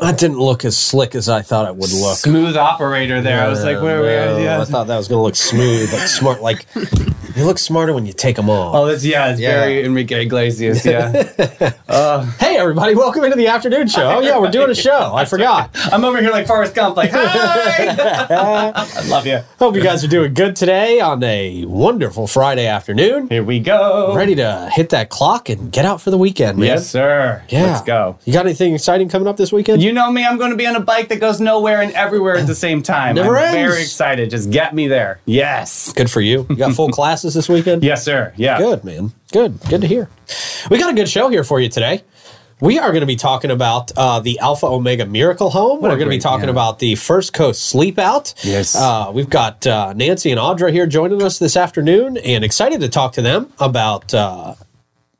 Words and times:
That 0.00 0.18
didn't 0.18 0.38
look 0.38 0.64
as 0.64 0.76
slick 0.76 1.14
as 1.14 1.28
I 1.28 1.42
thought 1.42 1.68
it 1.68 1.76
would 1.76 1.92
look. 1.92 2.16
Smooth 2.16 2.56
operator 2.56 3.20
there. 3.22 3.42
I 3.42 3.48
was 3.48 3.62
like, 3.64 3.80
where 3.80 3.98
are 4.00 4.36
we 4.36 4.44
Yeah. 4.44 4.60
I 4.60 4.64
thought 4.64 4.88
that 4.88 4.96
was 4.96 5.08
going 5.08 5.18
to 5.20 5.22
look 5.22 5.36
smooth, 5.36 5.92
like 5.92 6.08
smart. 6.08 6.40
Like 6.42 6.66
you 7.36 7.44
look 7.44 7.58
smarter 7.58 7.92
when 7.92 8.04
you 8.06 8.12
take 8.12 8.36
them 8.36 8.50
off. 8.50 8.74
Oh, 8.74 8.86
it's 8.86 9.04
yeah, 9.04 9.30
it's 9.30 9.40
Yeah. 9.40 9.60
very 9.60 9.84
Enrique 9.84 10.22
Iglesias. 10.22 10.84
Yeah, 10.84 11.72
uh, 11.88 12.24
Hey, 12.38 12.53
everybody! 12.64 12.94
Welcome 13.04 13.24
into 13.24 13.36
the 13.36 13.48
afternoon 13.48 13.88
show. 13.88 14.16
Oh 14.16 14.20
yeah, 14.20 14.38
we're 14.38 14.50
doing 14.50 14.70
a 14.70 14.74
show. 14.74 15.14
I 15.14 15.26
forgot. 15.26 15.70
I'm 15.92 16.02
over 16.02 16.18
here 16.18 16.30
like 16.30 16.46
Forrest 16.46 16.74
Gump, 16.74 16.96
like 16.96 17.10
hi. 17.12 17.20
I 18.74 19.06
love 19.08 19.26
you. 19.26 19.40
Hope 19.58 19.74
you 19.74 19.82
guys 19.82 20.02
are 20.02 20.08
doing 20.08 20.32
good 20.32 20.56
today 20.56 20.98
on 20.98 21.22
a 21.22 21.66
wonderful 21.66 22.26
Friday 22.26 22.66
afternoon. 22.66 23.28
Here 23.28 23.42
we 23.44 23.60
go. 23.60 24.14
Ready 24.16 24.34
to 24.36 24.70
hit 24.72 24.88
that 24.90 25.10
clock 25.10 25.50
and 25.50 25.70
get 25.70 25.84
out 25.84 26.00
for 26.00 26.10
the 26.10 26.16
weekend, 26.16 26.56
man. 26.58 26.68
Yes, 26.68 26.88
sir. 26.88 27.42
Yeah. 27.50 27.64
Let's 27.64 27.82
go. 27.82 28.18
You 28.24 28.32
got 28.32 28.46
anything 28.46 28.74
exciting 28.74 29.10
coming 29.10 29.28
up 29.28 29.36
this 29.36 29.52
weekend? 29.52 29.82
You 29.82 29.92
know 29.92 30.10
me, 30.10 30.24
I'm 30.24 30.38
going 30.38 30.50
to 30.50 30.56
be 30.56 30.66
on 30.66 30.74
a 30.74 30.80
bike 30.80 31.08
that 31.08 31.20
goes 31.20 31.40
nowhere 31.40 31.82
and 31.82 31.92
everywhere 31.92 32.38
at 32.38 32.46
the 32.46 32.54
same 32.54 32.82
time. 32.82 33.16
Never 33.16 33.36
I'm 33.36 33.54
ends. 33.54 33.72
very 33.72 33.82
excited. 33.82 34.30
Just 34.30 34.50
get 34.50 34.74
me 34.74 34.88
there. 34.88 35.20
Yes. 35.26 35.92
Good 35.92 36.10
for 36.10 36.22
you. 36.22 36.46
You 36.48 36.56
got 36.56 36.72
full 36.72 36.88
classes 36.90 37.34
this 37.34 37.46
weekend? 37.46 37.84
Yes, 37.84 38.02
sir. 38.02 38.32
Yeah. 38.36 38.56
Good, 38.56 38.84
man. 38.84 39.12
Good. 39.32 39.60
Good 39.68 39.82
to 39.82 39.86
hear. 39.86 40.08
We 40.70 40.78
got 40.78 40.90
a 40.90 40.94
good 40.94 41.08
show 41.08 41.28
here 41.28 41.44
for 41.44 41.60
you 41.60 41.68
today. 41.68 42.02
We 42.60 42.78
are 42.78 42.90
going 42.90 43.00
to 43.00 43.06
be 43.06 43.16
talking 43.16 43.50
about 43.50 43.90
uh, 43.96 44.20
the 44.20 44.38
Alpha 44.38 44.66
Omega 44.66 45.06
Miracle 45.06 45.50
Home. 45.50 45.80
We're 45.80 45.88
going 45.90 46.00
to 46.00 46.08
be 46.08 46.18
talking 46.18 46.44
yeah. 46.44 46.52
about 46.52 46.78
the 46.78 46.94
First 46.94 47.32
Coast 47.32 47.64
Sleep 47.64 47.98
Out. 47.98 48.32
Yes. 48.42 48.76
Uh, 48.76 49.10
we've 49.12 49.28
got 49.28 49.66
uh, 49.66 49.92
Nancy 49.92 50.30
and 50.30 50.40
Audra 50.40 50.70
here 50.70 50.86
joining 50.86 51.22
us 51.22 51.38
this 51.38 51.56
afternoon 51.56 52.16
and 52.16 52.44
excited 52.44 52.80
to 52.80 52.88
talk 52.88 53.12
to 53.14 53.22
them 53.22 53.52
about 53.58 54.14
uh, 54.14 54.54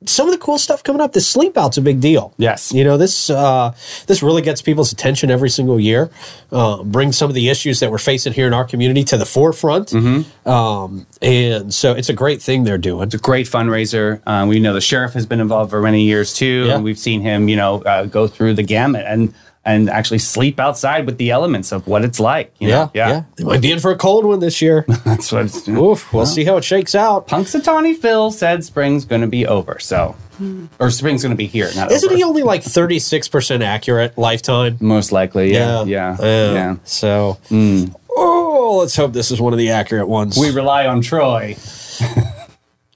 some 0.07 0.27
of 0.29 0.33
the 0.33 0.39
cool 0.39 0.59
stuff 0.59 0.83
coming 0.83 1.01
up. 1.01 1.13
The 1.13 1.21
Sleep 1.21 1.57
Out's 1.57 1.77
a 1.79 1.83
big 1.83 2.01
deal. 2.01 2.33
Yes. 2.37 2.73
You 2.73 2.85
know, 2.85 2.97
this 2.97 3.31
uh, 3.31 3.75
this 4.07 4.23
really 4.23 4.43
gets 4.43 4.63
people's 4.63 4.93
attention 4.93 5.31
every 5.31 5.51
single 5.51 5.79
year, 5.81 6.11
uh, 6.53 6.83
brings 6.83 7.17
some 7.17 7.29
of 7.31 7.35
the 7.35 7.49
issues 7.49 7.81
that 7.81 7.91
we're 7.91 7.99
facing 7.99 8.33
here 8.33 8.47
in 8.47 8.55
our 8.55 8.65
community 8.65 9.05
to 9.05 9.17
the 9.17 9.27
forefront. 9.27 9.89
Mm-hmm. 9.89 10.49
Um, 10.49 11.07
and 11.23 11.73
so 11.73 11.93
it's 11.93 12.09
a 12.09 12.15
great 12.15 12.43
thing 12.43 12.65
they're 12.65 12.79
doing. 12.79 13.05
It's 13.05 13.15
a 13.15 13.19
great 13.19 13.47
fundraiser. 13.47 14.21
Um, 14.27 14.49
we 14.49 14.61
know 14.61 14.73
the 14.75 14.81
sheriff 14.81 15.13
has 15.15 15.27
been 15.27 15.41
involved 15.41 15.71
for 15.71 15.81
many 15.81 16.03
years 16.03 16.35
too, 16.35 16.65
Yeah. 16.67 16.75
and 16.75 16.85
we've 16.85 16.99
seen 16.99 17.21
him, 17.21 17.49
you 17.49 17.57
know, 17.57 17.83
uh, 17.83 18.05
go 18.07 18.27
through 18.29 18.55
the 18.55 18.63
gamut 18.63 19.05
and 19.07 19.33
and 19.65 19.89
actually 19.89 20.19
sleep 20.19 20.61
outside 20.61 21.07
with 21.07 21.19
the 21.19 21.31
elements 21.31 21.73
of 21.73 21.87
what 21.87 22.05
it's 22.05 22.21
like. 22.21 22.55
You 22.59 22.69
know? 22.69 22.91
Yeah, 22.95 23.09
yeah. 23.09 23.23
They 23.37 23.45
might 23.45 23.63
be 23.63 23.73
in 23.73 23.81
for 23.81 23.91
a 23.91 23.97
cold 23.97 24.25
one 24.25 24.41
this 24.41 24.61
year. 24.61 24.85
That's 25.05 25.33
what. 25.33 25.47
It's, 25.47 25.69
Oof, 25.69 26.13
we'll 26.13 26.27
see 26.27 26.45
how 26.45 26.57
it 26.57 26.65
shakes 26.65 26.95
out. 26.95 27.29
Punxsutawney 27.29 27.97
Phil 27.97 28.31
said 28.31 28.65
spring's 28.65 29.05
going 29.05 29.23
to 29.23 29.27
be 29.27 29.47
over. 29.47 29.79
So, 29.79 30.15
hmm. 30.37 30.67
or 30.79 30.91
spring's 30.91 31.23
going 31.23 31.35
to 31.35 31.37
be 31.37 31.47
here. 31.47 31.71
Not 31.75 31.91
Isn't 31.91 32.09
over. 32.09 32.17
he 32.17 32.23
only 32.23 32.43
like 32.43 32.63
36% 32.63 33.63
accurate 33.63 34.19
lifetime? 34.19 34.77
Most 34.81 35.13
likely, 35.13 35.53
yeah, 35.53 35.85
yeah, 35.85 36.17
yeah. 36.21 36.77
So, 36.85 37.39
hmm. 37.49 37.85
oh, 38.17 38.79
let's 38.81 38.97
hope 38.97 39.13
this 39.13 39.31
is 39.31 39.41
one 39.41 39.53
of 39.53 39.59
the 39.59 39.71
accurate 39.71 40.09
ones. 40.09 40.39
We 40.39 40.51
rely 40.51 40.87
on 40.87 41.01
Troy. 41.01 41.57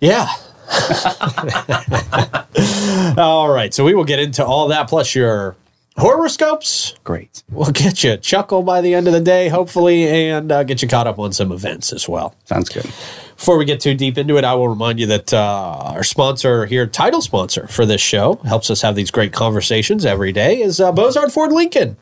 Yeah. 0.00 0.28
all 3.16 3.48
right. 3.48 3.72
So 3.74 3.84
we 3.84 3.94
will 3.94 4.04
get 4.04 4.20
into 4.20 4.44
all 4.44 4.68
that 4.68 4.88
plus 4.88 5.14
your 5.14 5.56
horoscopes. 5.98 6.94
Great. 7.04 7.42
We'll 7.50 7.70
get 7.70 8.02
you 8.04 8.12
a 8.12 8.16
chuckle 8.16 8.62
by 8.62 8.80
the 8.80 8.94
end 8.94 9.06
of 9.06 9.12
the 9.12 9.20
day, 9.20 9.48
hopefully, 9.48 10.06
and 10.06 10.50
uh, 10.50 10.62
get 10.62 10.82
you 10.82 10.88
caught 10.88 11.06
up 11.06 11.18
on 11.18 11.32
some 11.32 11.52
events 11.52 11.92
as 11.92 12.08
well. 12.08 12.34
Sounds 12.44 12.68
good. 12.68 12.84
Before 13.36 13.56
we 13.56 13.64
get 13.64 13.80
too 13.80 13.94
deep 13.94 14.18
into 14.18 14.36
it, 14.36 14.44
I 14.44 14.54
will 14.54 14.68
remind 14.68 14.98
you 14.98 15.06
that 15.06 15.32
uh, 15.32 15.92
our 15.94 16.02
sponsor 16.02 16.66
here, 16.66 16.86
title 16.86 17.20
sponsor 17.20 17.66
for 17.68 17.86
this 17.86 18.00
show, 18.00 18.34
helps 18.44 18.70
us 18.70 18.82
have 18.82 18.96
these 18.96 19.10
great 19.10 19.32
conversations 19.32 20.04
every 20.04 20.32
day, 20.32 20.60
is 20.60 20.80
uh, 20.80 20.92
Bozard 20.92 21.32
Ford 21.32 21.52
Lincoln. 21.52 21.96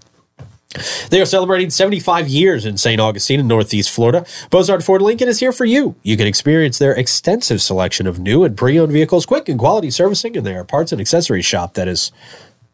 They 1.11 1.21
are 1.21 1.27
celebrating 1.27 1.71
75 1.71 2.29
years 2.29 2.67
in 2.67 2.77
St. 2.77 3.01
Augustine 3.01 3.41
in 3.41 3.47
Northeast 3.47 3.91
Florida. 3.91 4.23
Bozard 4.51 4.85
Ford 4.85 5.01
Lincoln 5.01 5.29
is 5.29 5.41
here 5.41 5.53
for 5.53 5.65
you. 5.65 5.95
You 6.03 6.17
can 6.17 6.27
experience 6.27 6.79
their 6.79 6.93
extensive 6.93 7.63
selection 7.63 8.07
of 8.07 8.19
new 8.19 8.45
and 8.45 8.57
pre 8.57 8.79
owned 8.79 8.93
vehicles, 8.93 9.25
quick 9.25 9.49
and 9.49 9.59
quality 9.59 9.91
servicing, 9.91 10.37
and 10.37 10.45
their 10.45 10.65
parts 10.65 10.93
and 10.93 11.01
accessories 11.01 11.47
shop 11.47 11.75
that 11.75 11.89
is 11.89 12.13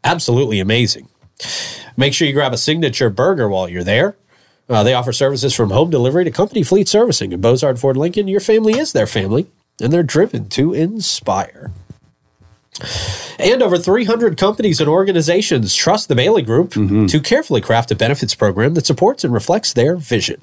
absolutely 0.04 0.58
amazing. 0.58 1.08
Make 1.96 2.14
sure 2.14 2.26
you 2.26 2.34
grab 2.34 2.52
a 2.52 2.58
signature 2.58 3.10
burger 3.10 3.48
while 3.48 3.68
you're 3.68 3.84
there. 3.84 4.16
Uh, 4.68 4.82
they 4.82 4.94
offer 4.94 5.12
services 5.12 5.54
from 5.54 5.70
home 5.70 5.90
delivery 5.90 6.24
to 6.24 6.30
company 6.30 6.62
fleet 6.62 6.88
servicing. 6.88 7.32
And 7.32 7.42
Bozard 7.42 7.78
Ford 7.78 7.96
Lincoln, 7.96 8.28
your 8.28 8.40
family 8.40 8.78
is 8.78 8.92
their 8.92 9.06
family, 9.06 9.46
and 9.80 9.92
they're 9.92 10.02
driven 10.02 10.48
to 10.50 10.72
inspire. 10.72 11.72
And 13.38 13.62
over 13.62 13.76
300 13.76 14.38
companies 14.38 14.80
and 14.80 14.88
organizations 14.88 15.74
trust 15.74 16.08
the 16.08 16.14
Bailey 16.14 16.42
Group 16.42 16.72
to 17.08 17.20
carefully 17.20 17.60
craft 17.60 17.90
a 17.90 17.94
benefits 17.94 18.34
program 18.34 18.74
that 18.74 18.86
supports 18.86 19.24
and 19.24 19.34
reflects 19.34 19.72
their 19.72 19.96
vision. 19.96 20.40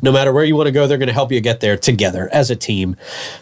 No 0.00 0.12
matter 0.12 0.32
where 0.32 0.44
you 0.44 0.54
want 0.54 0.68
to 0.68 0.72
go, 0.72 0.86
they're 0.86 0.96
going 0.96 1.08
to 1.08 1.12
help 1.12 1.32
you 1.32 1.40
get 1.40 1.58
there 1.58 1.76
together 1.76 2.28
as 2.32 2.50
a 2.50 2.56
team. 2.56 2.96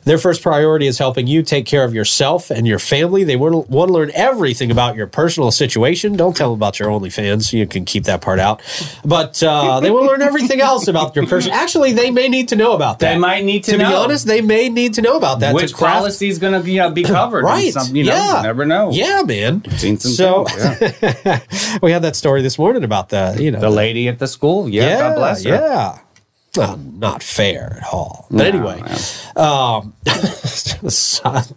Their 0.05 0.17
first 0.17 0.43
priority 0.43 0.87
is 0.87 0.97
helping 0.97 1.27
you 1.27 1.43
take 1.43 1.67
care 1.67 1.85
of 1.85 1.93
yourself 1.93 2.51
and 2.51 2.67
your 2.67 2.79
family. 2.79 3.25
They 3.25 3.37
want 3.37 3.53
to, 3.53 3.71
want 3.71 3.91
to 3.91 3.93
learn 3.93 4.11
everything 4.15 4.71
about 4.71 4.97
your 4.97 5.07
personal 5.07 5.51
situation. 5.51 6.17
Don't 6.17 6.35
tell 6.35 6.51
them 6.51 6.59
about 6.59 6.79
your 6.79 6.89
OnlyFans. 6.89 7.53
You 7.53 7.67
can 7.67 7.85
keep 7.85 8.05
that 8.05 8.23
part 8.23 8.39
out. 8.39 8.63
But 9.05 9.43
uh, 9.43 9.81
they 9.81 9.91
want 9.91 10.05
to 10.05 10.11
learn 10.11 10.23
everything 10.23 10.63
else 10.63 10.89
about 10.89 11.15
your 11.15 11.27
person. 11.27 11.53
Actually, 11.53 11.93
they 11.93 12.11
may 12.11 12.29
need 12.29 12.49
to 12.49 12.57
know 12.57 12.73
about 12.73 13.01
that. 13.01 13.13
They 13.13 13.19
might 13.19 13.45
need 13.45 13.65
to 13.65 13.73
To 13.73 13.79
be 13.79 13.85
honest, 13.85 14.27
they 14.27 14.41
may 14.41 14.71
need 14.71 14.95
to 14.95 15.03
know 15.03 15.19
about 15.19 15.41
that. 15.41 15.55
Which 15.55 15.73
to 15.73 15.77
craft- 15.77 15.99
policy 15.99 16.29
is 16.29 16.39
going 16.39 16.55
to 16.55 16.61
be, 16.61 16.81
uh, 16.81 16.89
be 16.89 17.03
covered? 17.03 17.45
Right. 17.45 17.73
Some, 17.75 17.95
you 17.95 18.05
know, 18.05 18.15
yeah. 18.15 18.37
you 18.39 18.43
never 18.45 18.65
know. 18.65 18.91
Yeah, 18.93 19.23
man. 19.27 19.63
Seen 19.77 19.99
some 19.99 20.13
so 20.13 20.45
things, 20.47 21.03
yeah. 21.03 21.79
we 21.83 21.93
had 21.93 22.01
that 22.03 22.17
story 22.17 22.41
this 22.41 22.59
morning 22.59 22.83
about 22.83 23.11
the, 23.11 23.37
you 23.39 23.51
know, 23.51 23.61
The 23.61 23.71
lady 23.71 24.09
at 24.09 24.19
the 24.19 24.27
school. 24.27 24.69
Yeah. 24.71 24.89
yeah, 24.89 24.99
God 25.01 25.17
bless 25.17 25.45
her. 25.45 25.51
yeah. 25.51 25.99
Not 26.57 27.23
fair 27.23 27.79
at 27.83 27.93
all. 27.93 28.27
But 28.31 28.37
No, 28.39 28.45
anyway, 28.45 28.83
no. 29.37 29.43
um, 29.43 29.95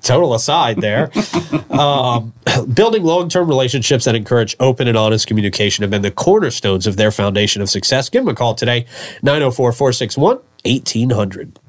total 0.02 0.34
aside 0.34 0.78
there. 0.82 1.12
um, 1.70 2.34
building 2.74 3.04
long 3.04 3.30
term 3.30 3.48
relationships 3.48 4.06
that 4.06 4.16
encourage 4.16 4.56
open 4.60 4.88
and 4.88 4.98
honest 4.98 5.28
communication 5.28 5.84
have 5.84 5.92
been 5.92 6.02
the 6.02 6.12
cornerstones 6.12 6.88
of 6.88 6.98
their 6.98 7.12
foundation 7.12 7.62
of 7.62 7.70
success. 7.70 8.10
Give 8.10 8.24
them 8.24 8.32
a 8.32 8.36
call 8.36 8.56
today, 8.56 8.86
904 9.22 9.72
461 9.72 10.38
1800. 10.66 11.60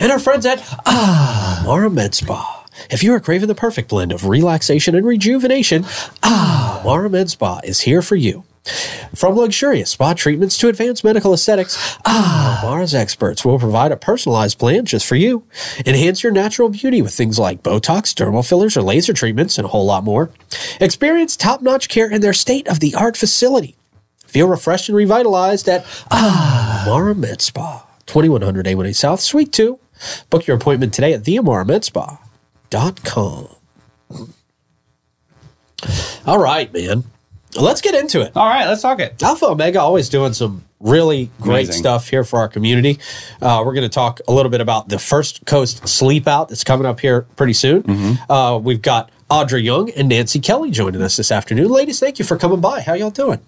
And 0.00 0.12
our 0.12 0.18
friends 0.18 0.44
at 0.46 0.60
Ah 0.86 1.62
Mara 1.64 1.88
Med 1.90 2.14
Spa. 2.14 2.56
If 2.90 3.02
you 3.02 3.12
are 3.14 3.20
craving 3.20 3.48
the 3.48 3.54
perfect 3.54 3.88
blend 3.88 4.12
of 4.12 4.26
relaxation 4.26 4.94
and 4.94 5.06
rejuvenation, 5.06 5.84
Ah 6.22 6.80
Mara 6.84 7.08
Med 7.10 7.30
Spa 7.30 7.60
is 7.64 7.80
here 7.82 8.02
for 8.02 8.16
you. 8.16 8.44
From 9.14 9.36
luxurious 9.36 9.90
spa 9.90 10.14
treatments 10.14 10.58
to 10.58 10.68
advanced 10.68 11.04
medical 11.04 11.32
aesthetics, 11.32 11.96
Ah 12.04 12.60
Mara's 12.62 12.94
experts 12.94 13.44
will 13.44 13.58
provide 13.58 13.92
a 13.92 13.96
personalized 13.96 14.58
plan 14.58 14.84
just 14.84 15.06
for 15.06 15.16
you. 15.16 15.44
Enhance 15.86 16.22
your 16.22 16.32
natural 16.32 16.68
beauty 16.68 17.00
with 17.02 17.14
things 17.14 17.38
like 17.38 17.62
Botox, 17.62 18.12
dermal 18.14 18.46
fillers, 18.46 18.76
or 18.76 18.82
laser 18.82 19.12
treatments, 19.12 19.58
and 19.58 19.64
a 19.64 19.68
whole 19.68 19.86
lot 19.86 20.04
more. 20.04 20.30
Experience 20.80 21.36
top 21.36 21.62
notch 21.62 21.88
care 21.88 22.10
in 22.10 22.20
their 22.20 22.32
state 22.32 22.68
of 22.68 22.80
the 22.80 22.94
art 22.94 23.16
facility. 23.16 23.76
Feel 24.26 24.48
refreshed 24.48 24.88
and 24.88 24.96
revitalized 24.96 25.68
at 25.68 25.84
Ah 26.10 26.84
Mara 26.86 27.14
Med 27.14 27.40
Spa, 27.40 27.86
2100 28.06 28.66
A1A 28.66 28.94
South, 28.94 29.20
Suite 29.20 29.52
2. 29.52 29.78
Book 30.30 30.46
your 30.46 30.56
appointment 30.56 30.92
today 30.94 31.12
at 31.14 31.22
theamaramedspa.com. 31.22 33.48
All 36.26 36.38
right, 36.38 36.72
man. 36.72 37.04
Let's 37.56 37.80
get 37.80 37.94
into 37.94 38.20
it. 38.20 38.32
All 38.36 38.46
right, 38.46 38.66
let's 38.66 38.82
talk 38.82 39.00
it. 39.00 39.22
Alpha 39.22 39.46
Omega 39.46 39.80
always 39.80 40.08
doing 40.08 40.32
some 40.32 40.64
really 40.80 41.30
great 41.40 41.64
Amazing. 41.66 41.80
stuff 41.80 42.08
here 42.08 42.24
for 42.24 42.38
our 42.40 42.48
community. 42.48 42.98
Uh, 43.40 43.62
we're 43.64 43.72
going 43.74 43.88
to 43.88 43.94
talk 43.94 44.20
a 44.28 44.32
little 44.32 44.50
bit 44.50 44.60
about 44.60 44.88
the 44.88 44.98
First 44.98 45.46
Coast 45.46 45.86
Sleep 45.88 46.26
Out 46.28 46.48
that's 46.50 46.64
coming 46.64 46.86
up 46.86 47.00
here 47.00 47.22
pretty 47.36 47.54
soon. 47.54 47.82
Mm-hmm. 47.82 48.30
Uh, 48.30 48.58
we've 48.58 48.82
got 48.82 49.10
Audra 49.30 49.62
Young 49.62 49.90
and 49.90 50.08
Nancy 50.08 50.40
Kelley 50.40 50.70
joining 50.70 51.02
us 51.02 51.16
this 51.16 51.32
afternoon. 51.32 51.68
Ladies, 51.68 52.00
thank 52.00 52.18
you 52.18 52.24
for 52.24 52.36
coming 52.36 52.60
by. 52.60 52.80
How 52.82 52.94
y'all 52.94 53.10
doing? 53.10 53.40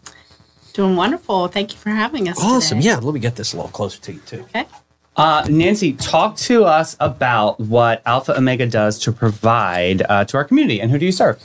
Doing 0.73 0.97
wonderful. 0.97 1.49
Thank 1.49 1.73
you 1.73 1.79
for 1.79 1.91
having 1.91 2.29
us. 2.29 2.38
Awesome. 2.43 2.79
today. 2.79 2.91
Yeah, 2.91 2.99
let 2.99 3.12
me 3.12 3.20
get 3.20 3.37
this 3.37 3.52
a 3.52 3.56
little 3.56 3.70
closer 3.70 4.00
to 4.00 4.12
you, 4.12 4.20
too. 4.20 4.41
Okay. 4.43 4.67
Uh, 5.17 5.44
Nancy, 5.50 5.93
talk 5.94 6.37
to 6.37 6.64
us 6.64 6.97
about 7.00 7.58
what 7.61 8.00
Alpha 8.06 8.37
Omega 8.38 8.67
does 8.67 8.99
to 9.00 9.12
provide 9.12 10.02
uh, 10.08 10.25
to 10.25 10.37
our 10.37 10.44
community 10.44 10.81
and 10.81 10.91
who 10.91 10.99
do 10.99 11.05
you 11.05 11.12
serve? 11.12 11.43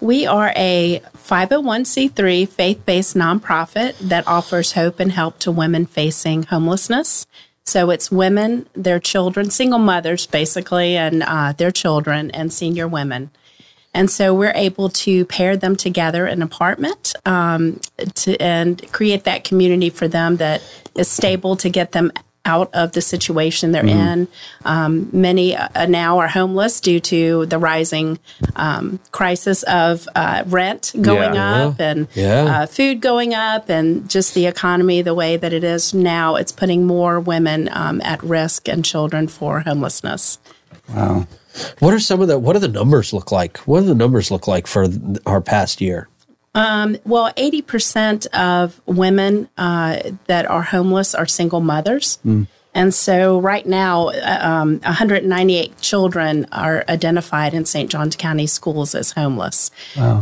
We 0.00 0.26
are 0.26 0.52
a 0.56 1.02
501c3 1.22 2.48
faith 2.48 2.84
based 2.84 3.16
nonprofit 3.16 3.98
that 3.98 4.26
offers 4.26 4.72
hope 4.72 5.00
and 5.00 5.12
help 5.12 5.38
to 5.40 5.50
women 5.50 5.86
facing 5.86 6.44
homelessness. 6.44 7.26
So 7.64 7.90
it's 7.90 8.10
women, 8.10 8.68
their 8.74 8.98
children, 8.98 9.50
single 9.50 9.78
mothers 9.78 10.26
basically, 10.26 10.96
and 10.96 11.22
uh, 11.22 11.52
their 11.52 11.70
children, 11.70 12.30
and 12.32 12.52
senior 12.52 12.88
women. 12.88 13.30
And 13.94 14.10
so 14.10 14.34
we're 14.34 14.54
able 14.54 14.88
to 14.88 15.24
pair 15.26 15.56
them 15.56 15.76
together 15.76 16.26
in 16.26 16.38
an 16.38 16.42
apartment 16.42 17.14
um, 17.26 17.80
to, 18.14 18.36
and 18.40 18.90
create 18.90 19.24
that 19.24 19.44
community 19.44 19.90
for 19.90 20.08
them 20.08 20.36
that 20.36 20.62
is 20.94 21.08
stable 21.08 21.56
to 21.56 21.68
get 21.68 21.92
them 21.92 22.10
out 22.44 22.70
of 22.74 22.92
the 22.92 23.00
situation 23.00 23.70
they're 23.72 23.86
in. 23.86 24.26
Um, 24.64 25.08
many 25.12 25.54
uh, 25.56 25.86
now 25.86 26.18
are 26.18 26.26
homeless 26.28 26.80
due 26.80 26.98
to 27.00 27.46
the 27.46 27.58
rising 27.58 28.18
um, 28.56 28.98
crisis 29.12 29.62
of 29.64 30.08
uh, 30.16 30.42
rent 30.46 30.92
going 31.00 31.34
Yeah. 31.34 31.66
up 31.68 31.80
and 31.80 32.08
Yeah. 32.14 32.44
uh, 32.62 32.66
food 32.66 33.00
going 33.00 33.32
up, 33.34 33.68
and 33.68 34.08
just 34.10 34.34
the 34.34 34.46
economy 34.46 35.02
the 35.02 35.14
way 35.14 35.36
that 35.36 35.52
it 35.52 35.62
is 35.64 35.94
now. 35.94 36.34
It's 36.36 36.52
putting 36.52 36.84
more 36.86 37.20
women 37.20 37.68
um, 37.72 38.00
at 38.02 38.22
risk 38.24 38.68
and 38.68 38.84
children 38.84 39.28
for 39.28 39.60
homelessness. 39.60 40.38
Wow. 40.92 41.26
What 41.78 41.94
are 41.94 42.00
some 42.00 42.20
of 42.22 42.28
the 42.28 42.38
what 42.38 42.54
do 42.54 42.58
the 42.58 42.66
numbers 42.68 43.12
look 43.12 43.30
like? 43.30 43.58
What 43.58 43.80
do 43.80 43.86
the 43.86 43.94
numbers 43.94 44.30
look 44.30 44.48
like 44.48 44.66
for 44.66 44.88
our 45.26 45.40
past 45.40 45.80
year? 45.80 46.08
Well, 47.04 47.32
80% 47.36 48.26
of 48.28 48.80
women 48.86 49.48
uh, 49.56 50.10
that 50.26 50.46
are 50.46 50.62
homeless 50.62 51.14
are 51.14 51.26
single 51.26 51.60
mothers. 51.60 52.18
And 52.74 52.94
so, 52.94 53.38
right 53.38 53.66
now, 53.66 54.08
uh, 54.08 54.38
um, 54.40 54.80
198 54.80 55.78
children 55.82 56.46
are 56.52 56.84
identified 56.88 57.52
in 57.52 57.66
St. 57.66 57.90
Johns 57.90 58.16
County 58.16 58.46
schools 58.46 58.94
as 58.94 59.12
homeless. 59.12 59.70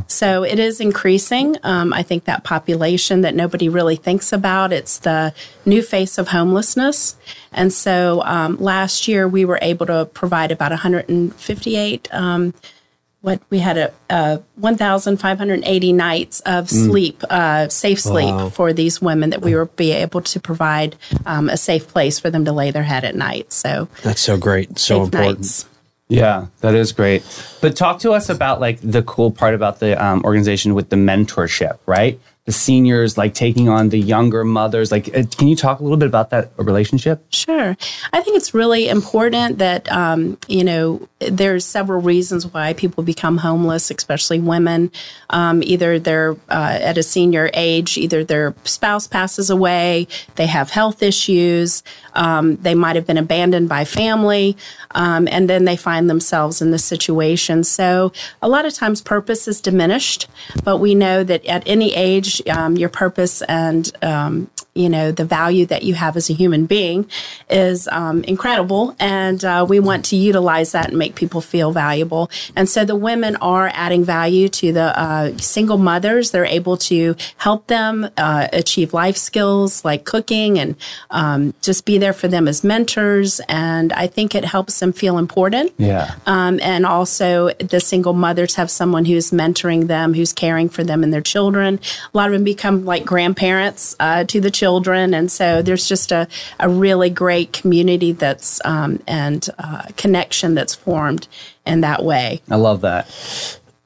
So, 0.08 0.42
it 0.42 0.58
is 0.58 0.80
increasing. 0.80 1.56
Um, 1.62 1.92
I 1.92 2.02
think 2.02 2.24
that 2.24 2.42
population 2.42 3.20
that 3.20 3.36
nobody 3.36 3.68
really 3.68 3.94
thinks 3.94 4.32
about, 4.32 4.72
it's 4.72 4.98
the 4.98 5.32
new 5.64 5.80
face 5.80 6.18
of 6.18 6.28
homelessness. 6.28 7.16
And 7.52 7.72
so, 7.72 8.20
um, 8.24 8.56
last 8.56 9.06
year, 9.06 9.28
we 9.28 9.44
were 9.44 9.60
able 9.62 9.86
to 9.86 10.06
provide 10.06 10.50
about 10.50 10.72
158 10.72 12.08
um, 12.12 12.52
what 13.22 13.40
we 13.50 13.58
had 13.58 13.76
a, 13.76 13.92
a 14.08 14.40
1,580 14.56 15.92
nights 15.92 16.40
of 16.40 16.70
sleep, 16.70 17.22
uh, 17.28 17.68
safe 17.68 18.00
sleep 18.00 18.52
for 18.52 18.72
these 18.72 19.02
women 19.02 19.30
that 19.30 19.42
we 19.42 19.54
were 19.54 19.66
be 19.66 19.92
able 19.92 20.22
to 20.22 20.40
provide 20.40 20.96
um, 21.26 21.48
a 21.48 21.56
safe 21.56 21.86
place 21.88 22.18
for 22.18 22.30
them 22.30 22.44
to 22.46 22.52
lay 22.52 22.70
their 22.70 22.82
head 22.82 23.04
at 23.04 23.14
night. 23.14 23.52
So 23.52 23.88
That's 24.02 24.22
so 24.22 24.38
great, 24.38 24.78
so 24.78 25.04
important. 25.04 25.40
nights. 25.40 25.66
Yeah, 26.08 26.46
that 26.60 26.74
is 26.74 26.90
great. 26.92 27.22
But 27.60 27.76
talk 27.76 28.00
to 28.00 28.12
us 28.12 28.28
about 28.28 28.60
like 28.60 28.80
the 28.82 29.02
cool 29.02 29.30
part 29.30 29.54
about 29.54 29.78
the 29.78 30.02
um, 30.02 30.22
organization 30.24 30.74
with 30.74 30.88
the 30.88 30.96
mentorship, 30.96 31.78
right? 31.86 32.18
The 32.46 32.52
seniors 32.52 33.18
like 33.18 33.34
taking 33.34 33.68
on 33.68 33.90
the 33.90 33.98
younger 33.98 34.44
mothers. 34.44 34.90
Like, 34.90 35.08
uh, 35.14 35.24
can 35.36 35.46
you 35.46 35.54
talk 35.54 35.78
a 35.78 35.82
little 35.82 35.98
bit 35.98 36.08
about 36.08 36.30
that 36.30 36.52
relationship? 36.56 37.22
Sure. 37.32 37.76
I 38.12 38.22
think 38.22 38.36
it's 38.36 38.54
really 38.54 38.88
important 38.88 39.58
that, 39.58 39.90
um, 39.92 40.38
you 40.48 40.64
know, 40.64 41.06
there's 41.20 41.66
several 41.66 42.00
reasons 42.00 42.46
why 42.46 42.72
people 42.72 43.04
become 43.04 43.36
homeless, 43.38 43.90
especially 43.90 44.40
women. 44.40 44.90
Um, 45.28 45.62
either 45.62 45.98
they're 45.98 46.32
uh, 46.48 46.78
at 46.80 46.96
a 46.96 47.02
senior 47.02 47.50
age, 47.52 47.98
either 47.98 48.24
their 48.24 48.54
spouse 48.64 49.06
passes 49.06 49.50
away, 49.50 50.08
they 50.36 50.46
have 50.46 50.70
health 50.70 51.02
issues, 51.02 51.82
um, 52.14 52.56
they 52.56 52.74
might 52.74 52.96
have 52.96 53.06
been 53.06 53.18
abandoned 53.18 53.68
by 53.68 53.84
family, 53.84 54.56
um, 54.92 55.28
and 55.30 55.48
then 55.48 55.66
they 55.66 55.76
find 55.76 56.08
themselves 56.08 56.62
in 56.62 56.70
this 56.70 56.84
situation. 56.84 57.64
So 57.64 58.12
a 58.40 58.48
lot 58.48 58.64
of 58.64 58.72
times 58.72 59.02
purpose 59.02 59.46
is 59.46 59.60
diminished, 59.60 60.26
but 60.64 60.78
we 60.78 60.94
know 60.94 61.22
that 61.22 61.44
at 61.44 61.62
any 61.66 61.94
age, 61.94 62.29
um, 62.48 62.76
your 62.76 62.88
purpose 62.88 63.42
and 63.42 63.90
um, 64.02 64.50
you 64.74 64.88
know 64.88 65.10
the 65.10 65.24
value 65.24 65.66
that 65.66 65.82
you 65.82 65.94
have 65.94 66.16
as 66.16 66.30
a 66.30 66.32
human 66.32 66.66
being 66.66 67.08
is 67.48 67.88
um, 67.88 68.22
incredible. 68.24 68.94
And 69.00 69.44
uh, 69.44 69.66
we 69.68 69.80
want 69.80 70.04
to 70.06 70.16
utilize 70.16 70.72
that 70.72 70.88
and 70.88 70.98
make 70.98 71.14
people 71.14 71.40
feel 71.40 71.72
valuable. 71.72 72.30
And 72.56 72.68
so 72.68 72.84
the 72.84 72.96
women 72.96 73.36
are 73.36 73.70
adding 73.74 74.04
value 74.04 74.48
to 74.48 74.72
the 74.72 74.98
uh, 74.98 75.36
single 75.38 75.78
mothers. 75.78 76.30
They're 76.30 76.44
able 76.44 76.76
to 76.78 77.16
help 77.36 77.66
them 77.66 78.08
uh, 78.16 78.48
achieve 78.52 78.94
life 78.94 79.16
skills 79.16 79.84
like 79.84 80.04
cooking 80.04 80.58
and 80.58 80.76
um, 81.10 81.54
just 81.62 81.84
be 81.84 81.98
there 81.98 82.12
for 82.12 82.28
them 82.28 82.46
as 82.48 82.62
mentors. 82.64 83.40
And 83.48 83.92
i 83.92 84.06
think 84.06 84.34
it 84.34 84.44
helps 84.44 84.80
them 84.80 84.92
feel 84.92 85.18
important. 85.18 85.72
Yeah. 85.78 86.14
um, 86.26 86.60
and 86.60 86.86
also 86.86 87.50
the 87.54 87.80
single 87.80 88.12
mothers 88.12 88.54
have 88.54 88.70
someone 88.70 89.04
who's 89.04 89.30
mentoring 89.30 89.86
them, 89.86 90.14
who's 90.14 90.32
caring 90.32 90.68
for 90.68 90.84
them 90.84 91.02
and 91.02 91.12
their 91.12 91.20
children. 91.20 91.80
A 92.14 92.16
lot 92.20 92.28
of 92.28 92.32
them 92.34 92.44
become 92.44 92.84
like 92.84 93.04
grandparents 93.04 93.96
uh, 94.00 94.24
to 94.24 94.40
the 94.40 94.50
children, 94.50 95.14
and 95.14 95.30
so 95.30 95.62
there's 95.62 95.88
just 95.88 96.12
a, 96.12 96.28
a 96.58 96.68
really 96.68 97.10
great 97.10 97.52
community 97.52 98.12
that's 98.12 98.60
um, 98.64 99.02
and 99.06 99.48
uh, 99.58 99.84
connection 99.96 100.54
that's 100.54 100.74
formed 100.74 101.28
in 101.66 101.80
that 101.80 102.04
way. 102.04 102.42
I 102.50 102.56
love 102.56 102.82
that. 102.82 103.06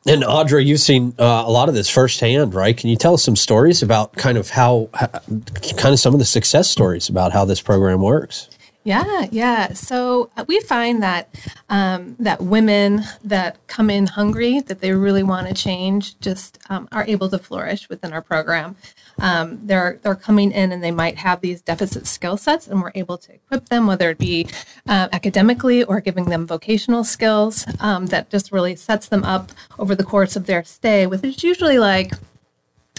And 0.07 0.23
Audra, 0.23 0.63
you've 0.63 0.81
seen 0.81 1.15
uh, 1.19 1.45
a 1.47 1.51
lot 1.51 1.71
of 1.71 1.75
this 1.75 1.89
firsthand, 1.89 2.53
right? 2.53 2.77
Can 2.77 2.91
you 2.91 2.97
tell 2.97 3.15
us 3.15 3.23
some 3.23 3.37
stories 3.37 3.83
about 3.83 4.13
kind 4.13 4.37
of 4.37 4.51
how, 4.51 4.91
how, 4.93 5.07
kind 5.07 5.95
of 5.95 5.99
some 5.99 6.13
of 6.13 6.19
the 6.19 6.27
success 6.27 6.69
stories 6.69 7.09
about 7.09 7.33
how 7.33 7.47
this 7.47 7.63
program 7.63 8.03
works? 8.03 8.51
Yeah, 8.85 9.27
yeah. 9.31 9.73
So 9.73 10.31
uh, 10.37 10.45
we 10.47 10.61
find 10.61 11.03
that 11.03 11.35
um, 11.71 12.17
that 12.19 12.43
women 12.43 13.03
that 13.25 13.57
come 13.67 13.89
in 13.89 14.07
hungry, 14.07 14.61
that 14.61 14.81
they 14.83 14.93
really 14.93 15.23
want 15.23 15.49
to 15.49 15.55
change, 15.55 16.19
just 16.21 16.59
um, 16.69 16.87
are 16.93 17.07
able 17.09 17.31
to 17.31 17.39
flourish 17.39 17.89
within 17.89 18.13
our 18.13 18.21
program. 18.21 18.77
Um, 19.19 19.67
they're 19.67 19.99
they're 20.03 20.15
coming 20.15 20.53
in 20.53 20.71
and 20.71 20.85
they 20.85 20.91
might 20.91 21.17
have 21.17 21.41
these 21.41 21.63
deficit 21.63 22.07
skill 22.07 22.37
sets, 22.37 22.69
and 22.69 22.83
we're 22.83 22.93
able 22.95 23.17
to 23.17 23.33
equip 23.33 23.71
them, 23.71 23.87
whether 23.87 24.11
it 24.11 24.19
be 24.19 24.49
uh, 24.87 25.09
academically 25.13 25.83
or 25.83 26.03
giving 26.03 26.27
them 26.27 26.47
vocational 26.47 27.05
skills 27.05 27.67
um, 27.81 28.07
that 28.07 28.29
just 28.29 28.53
really 28.53 28.77
sets 28.77 29.09
them 29.09 29.25
up 29.25 29.51
over 29.79 29.95
the 29.95 30.05
course 30.05 30.37
of 30.37 30.45
their 30.45 30.63
stay, 30.63 31.07
which 31.07 31.25
is 31.25 31.43
usually 31.43 31.79
like 31.79 32.13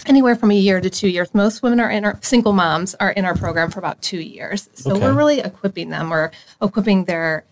anywhere 0.08 0.36
from 0.36 0.50
a 0.50 0.54
year 0.54 0.80
to 0.80 0.88
two 0.90 1.08
years. 1.08 1.34
Most 1.34 1.62
women 1.62 1.80
are 1.80 1.90
in 1.90 2.04
our 2.04 2.18
single 2.22 2.52
moms 2.52 2.94
are 2.96 3.10
in 3.10 3.24
our 3.24 3.34
program 3.34 3.70
for 3.70 3.78
about 3.78 4.00
two 4.02 4.20
years. 4.20 4.68
So 4.74 4.92
Okay. 4.92 5.00
we're 5.00 5.12
really 5.14 5.40
equipping 5.40 5.90
them 5.90 6.12
or 6.12 6.30
equipping 6.62 7.04
their 7.04 7.44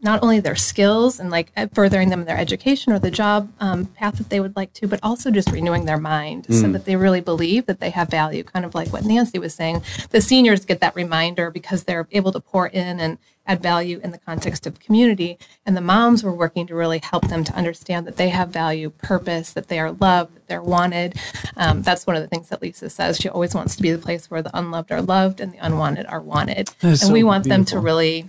not 0.00 0.22
only 0.22 0.40
their 0.40 0.56
skills 0.56 1.20
and 1.20 1.30
like 1.30 1.52
furthering 1.72 2.10
them 2.10 2.20
in 2.20 2.26
their 2.26 2.36
education 2.36 2.92
or 2.92 2.98
the 2.98 3.10
job 3.10 3.52
um, 3.60 3.86
path 3.86 4.18
that 4.18 4.28
they 4.28 4.40
would 4.40 4.56
like 4.56 4.72
to, 4.72 4.88
but 4.88 4.98
also 5.02 5.30
just 5.30 5.50
renewing 5.52 5.84
their 5.84 5.98
mind 5.98 6.46
so 6.50 6.68
that 6.72 6.84
they 6.84 6.96
really 6.96 7.20
believe 7.20 7.66
that 7.66 7.78
they 7.78 7.90
have 7.90 8.08
value. 8.08 8.42
Kind 8.42 8.64
of 8.64 8.74
like 8.74 8.92
what 8.92 9.04
Nancy 9.04 9.38
was 9.38 9.54
saying. 9.54 9.82
The 10.10 10.20
seniors 10.20 10.64
get 10.64 10.80
that 10.80 10.96
reminder 10.96 11.50
because 11.50 11.84
they're 11.84 12.08
able 12.10 12.32
to 12.32 12.40
pour 12.40 12.66
in 12.66 12.98
and 12.98 13.18
add 13.46 13.60
value 13.62 14.00
in 14.02 14.10
the 14.10 14.18
context 14.18 14.66
of 14.66 14.78
community. 14.80 15.38
And 15.66 15.76
the 15.76 15.80
moms 15.80 16.22
were 16.22 16.32
working 16.32 16.66
to 16.68 16.74
really 16.74 17.00
help 17.02 17.28
them 17.28 17.44
to 17.44 17.52
understand 17.54 18.06
that 18.06 18.16
they 18.16 18.28
have 18.28 18.50
value, 18.50 18.90
purpose, 18.90 19.52
that 19.52 19.68
they 19.68 19.78
are 19.78 19.92
loved, 19.92 20.34
that 20.34 20.46
they're 20.48 20.62
wanted. 20.62 21.16
Um, 21.56 21.82
that's 21.82 22.06
one 22.06 22.16
of 22.16 22.22
the 22.22 22.28
things 22.28 22.48
that 22.50 22.62
Lisa 22.62 22.90
says. 22.90 23.18
She 23.18 23.28
always 23.28 23.54
wants 23.54 23.74
to 23.76 23.82
be 23.82 23.90
the 23.92 23.98
place 23.98 24.30
where 24.30 24.42
the 24.42 24.56
unloved 24.56 24.92
are 24.92 25.02
loved 25.02 25.40
and 25.40 25.52
the 25.52 25.58
unwanted 25.58 26.06
are 26.06 26.20
wanted. 26.20 26.70
And 26.82 26.98
so 26.98 27.12
we 27.12 27.22
want 27.24 27.44
them 27.44 27.64
to 27.66 27.78
really 27.80 28.26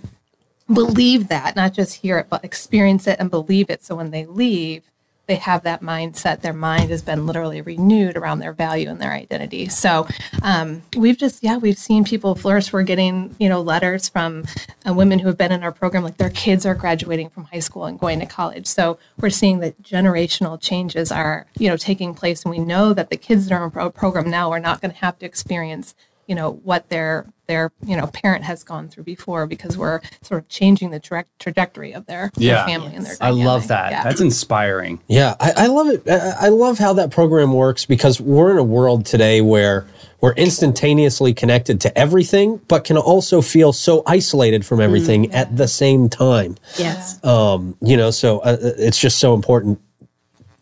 believe 0.72 1.28
that, 1.28 1.56
not 1.56 1.74
just 1.74 1.96
hear 1.96 2.18
it, 2.18 2.26
but 2.28 2.44
experience 2.44 3.06
it 3.06 3.18
and 3.20 3.30
believe 3.30 3.70
it. 3.70 3.84
So 3.84 3.94
when 3.96 4.10
they 4.10 4.24
leave, 4.24 4.82
they 5.26 5.36
have 5.36 5.62
that 5.62 5.80
mindset. 5.80 6.42
Their 6.42 6.52
mind 6.52 6.90
has 6.90 7.00
been 7.00 7.26
literally 7.26 7.62
renewed 7.62 8.14
around 8.14 8.40
their 8.40 8.52
value 8.52 8.90
and 8.90 9.00
their 9.00 9.12
identity. 9.12 9.68
So 9.68 10.06
um, 10.42 10.82
we've 10.94 11.16
just, 11.16 11.42
yeah, 11.42 11.56
we've 11.56 11.78
seen 11.78 12.04
people 12.04 12.34
flourish. 12.34 12.74
We're 12.74 12.82
getting, 12.82 13.34
you 13.38 13.48
know, 13.48 13.62
letters 13.62 14.06
from 14.06 14.44
uh, 14.86 14.92
women 14.92 15.20
who 15.20 15.28
have 15.28 15.38
been 15.38 15.50
in 15.50 15.62
our 15.62 15.72
program, 15.72 16.04
like 16.04 16.18
their 16.18 16.28
kids 16.28 16.66
are 16.66 16.74
graduating 16.74 17.30
from 17.30 17.44
high 17.44 17.60
school 17.60 17.86
and 17.86 17.98
going 17.98 18.20
to 18.20 18.26
college. 18.26 18.66
So 18.66 18.98
we're 19.18 19.30
seeing 19.30 19.60
that 19.60 19.82
generational 19.82 20.60
changes 20.60 21.10
are, 21.10 21.46
you 21.58 21.70
know, 21.70 21.78
taking 21.78 22.14
place, 22.14 22.44
and 22.44 22.50
we 22.50 22.58
know 22.58 22.92
that 22.92 23.08
the 23.08 23.16
kids 23.16 23.46
that 23.46 23.54
are 23.54 23.56
in 23.56 23.62
our 23.62 23.70
pro- 23.70 23.90
program 23.90 24.28
now 24.28 24.50
are 24.50 24.60
not 24.60 24.82
going 24.82 24.92
to 24.92 24.98
have 24.98 25.18
to 25.20 25.26
experience 25.26 25.94
you 26.26 26.34
know 26.34 26.52
what 26.52 26.88
their 26.88 27.26
their 27.46 27.70
you 27.84 27.96
know 27.96 28.06
parent 28.06 28.44
has 28.44 28.64
gone 28.64 28.88
through 28.88 29.04
before 29.04 29.46
because 29.46 29.76
we're 29.76 30.00
sort 30.22 30.40
of 30.40 30.48
changing 30.48 30.90
the 30.90 30.98
tra- 31.00 31.26
trajectory 31.38 31.92
of 31.92 32.06
their, 32.06 32.30
their 32.34 32.44
Yeah. 32.46 32.64
family 32.66 32.94
and 32.94 33.04
their 33.04 33.16
I 33.20 33.30
love 33.30 33.68
that. 33.68 33.92
Yeah. 33.92 34.02
That's 34.04 34.20
inspiring. 34.20 35.00
Yeah, 35.08 35.34
I, 35.40 35.52
I 35.56 35.66
love 35.66 35.88
it. 35.88 36.08
I, 36.08 36.46
I 36.46 36.48
love 36.48 36.78
how 36.78 36.94
that 36.94 37.10
program 37.10 37.52
works 37.52 37.84
because 37.84 38.20
we're 38.20 38.50
in 38.50 38.58
a 38.58 38.64
world 38.64 39.04
today 39.04 39.40
where 39.42 39.86
we're 40.22 40.32
instantaneously 40.34 41.34
connected 41.34 41.82
to 41.82 41.98
everything, 41.98 42.58
but 42.68 42.84
can 42.84 42.96
also 42.96 43.42
feel 43.42 43.74
so 43.74 44.02
isolated 44.06 44.64
from 44.64 44.80
everything 44.80 45.30
at 45.34 45.54
the 45.54 45.68
same 45.68 46.08
time. 46.08 46.56
Yes. 46.78 47.22
Um, 47.22 47.76
you 47.82 47.98
know, 47.98 48.10
so 48.10 48.38
uh, 48.38 48.56
it's 48.60 48.98
just 48.98 49.18
so 49.18 49.34
important 49.34 49.78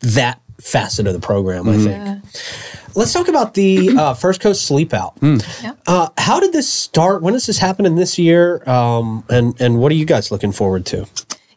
that 0.00 0.40
facet 0.61 1.07
of 1.07 1.12
the 1.12 1.21
program. 1.21 1.69
I 1.69 1.76
think. 1.76 2.25
Let's 2.95 3.13
talk 3.13 3.29
about 3.29 3.55
the 3.55 3.97
uh, 3.97 4.15
First 4.25 4.41
Coast 4.41 4.67
Sleep 4.67 4.93
Out. 4.93 5.15
Yeah. 5.23 5.73
Uh, 5.87 6.09
how 6.19 6.41
did 6.41 6.53
this 6.53 6.69
start? 6.69 7.23
When 7.23 7.35
is 7.35 7.47
this 7.47 7.59
happening 7.59 7.95
this 7.97 8.19
year? 8.19 8.69
Um, 8.69 9.25
and 9.31 9.59
and 9.61 9.79
what 9.79 9.91
are 9.93 9.95
you 9.95 10.05
guys 10.05 10.31
looking 10.31 10.53
forward 10.53 10.87
to? 10.87 11.07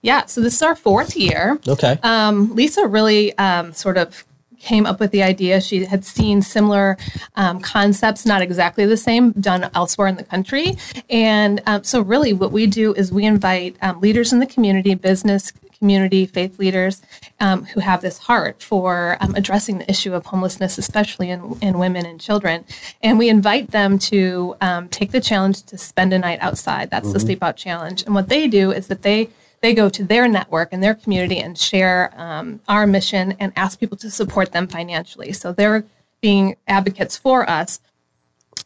yeah 0.02 0.24
so 0.28 0.40
this 0.40 0.54
is 0.54 0.62
our 0.62 0.76
fourth 0.76 1.18
year 1.18 1.60
Okay. 1.68 1.98
um, 2.04 2.54
Lisa 2.54 2.86
really 2.86 3.36
um, 3.40 3.74
sort 3.74 3.98
of 3.98 4.24
came 4.60 4.86
up 4.86 5.00
with 5.00 5.10
the 5.12 5.22
idea. 5.24 5.60
She 5.62 5.86
had 5.86 6.06
seen 6.06 6.42
similar 6.42 6.98
um, 7.36 7.60
concepts, 7.60 8.26
not 8.26 8.42
exactly 8.42 8.86
the 8.86 8.98
same, 8.98 9.32
done 9.34 9.70
elsewhere 9.76 10.08
in 10.08 10.16
the 10.16 10.24
country. 10.24 10.76
And 11.10 11.62
um, 11.68 11.84
so, 11.84 12.02
really, 12.02 12.34
what 12.34 12.52
we 12.52 12.66
do 12.66 12.94
is 12.94 13.12
we 13.12 13.26
invite 13.26 13.76
um, 13.82 14.00
leaders 14.02 14.34
in 14.34 14.40
the 14.40 14.48
community, 14.48 14.96
business 14.96 15.52
community, 15.86 16.26
faith 16.26 16.58
leaders 16.58 17.04
um, 17.40 17.66
who 17.66 17.80
have 17.80 18.02
this 18.02 18.18
heart 18.18 18.64
for 18.64 19.18
um, 19.20 19.36
addressing 19.36 19.78
the 19.78 19.88
issue 19.88 20.16
of 20.16 20.26
homelessness, 20.26 20.80
especially 20.80 21.30
in, 21.30 21.60
in 21.62 21.78
women 21.78 22.08
and 22.08 22.20
children. 22.20 22.66
And 23.04 23.20
we 23.20 23.30
invite 23.30 23.70
them 23.70 24.00
to 24.00 24.56
um, 24.62 24.90
take 24.90 25.12
the 25.12 25.22
challenge 25.22 25.62
to 25.66 25.78
spend 25.78 26.12
a 26.12 26.18
night 26.18 26.40
outside. 26.42 26.90
That's 26.90 27.14
the 27.14 27.20
Sleep 27.20 27.44
Out 27.44 27.56
Challenge. 27.56 28.02
And 28.02 28.16
what 28.16 28.30
they 28.30 28.48
do 28.48 28.72
is 28.72 28.88
that 28.88 29.04
they 29.04 29.30
they 29.62 29.74
go 29.76 29.90
to 29.90 30.04
their 30.04 30.28
network 30.28 30.70
and 30.72 30.84
their 30.84 30.96
community 30.96 31.40
and 31.40 31.58
share 31.58 32.14
um, 32.18 32.62
our 32.68 32.86
mission 32.86 33.36
and 33.40 33.54
ask 33.56 33.80
people 33.80 33.98
to 33.98 34.10
support 34.10 34.52
them 34.52 34.68
financially. 34.68 35.32
So 35.34 35.54
they're 35.54 35.86
being 36.22 36.56
advocates 36.68 37.16
for 37.16 37.48
us. 37.50 37.80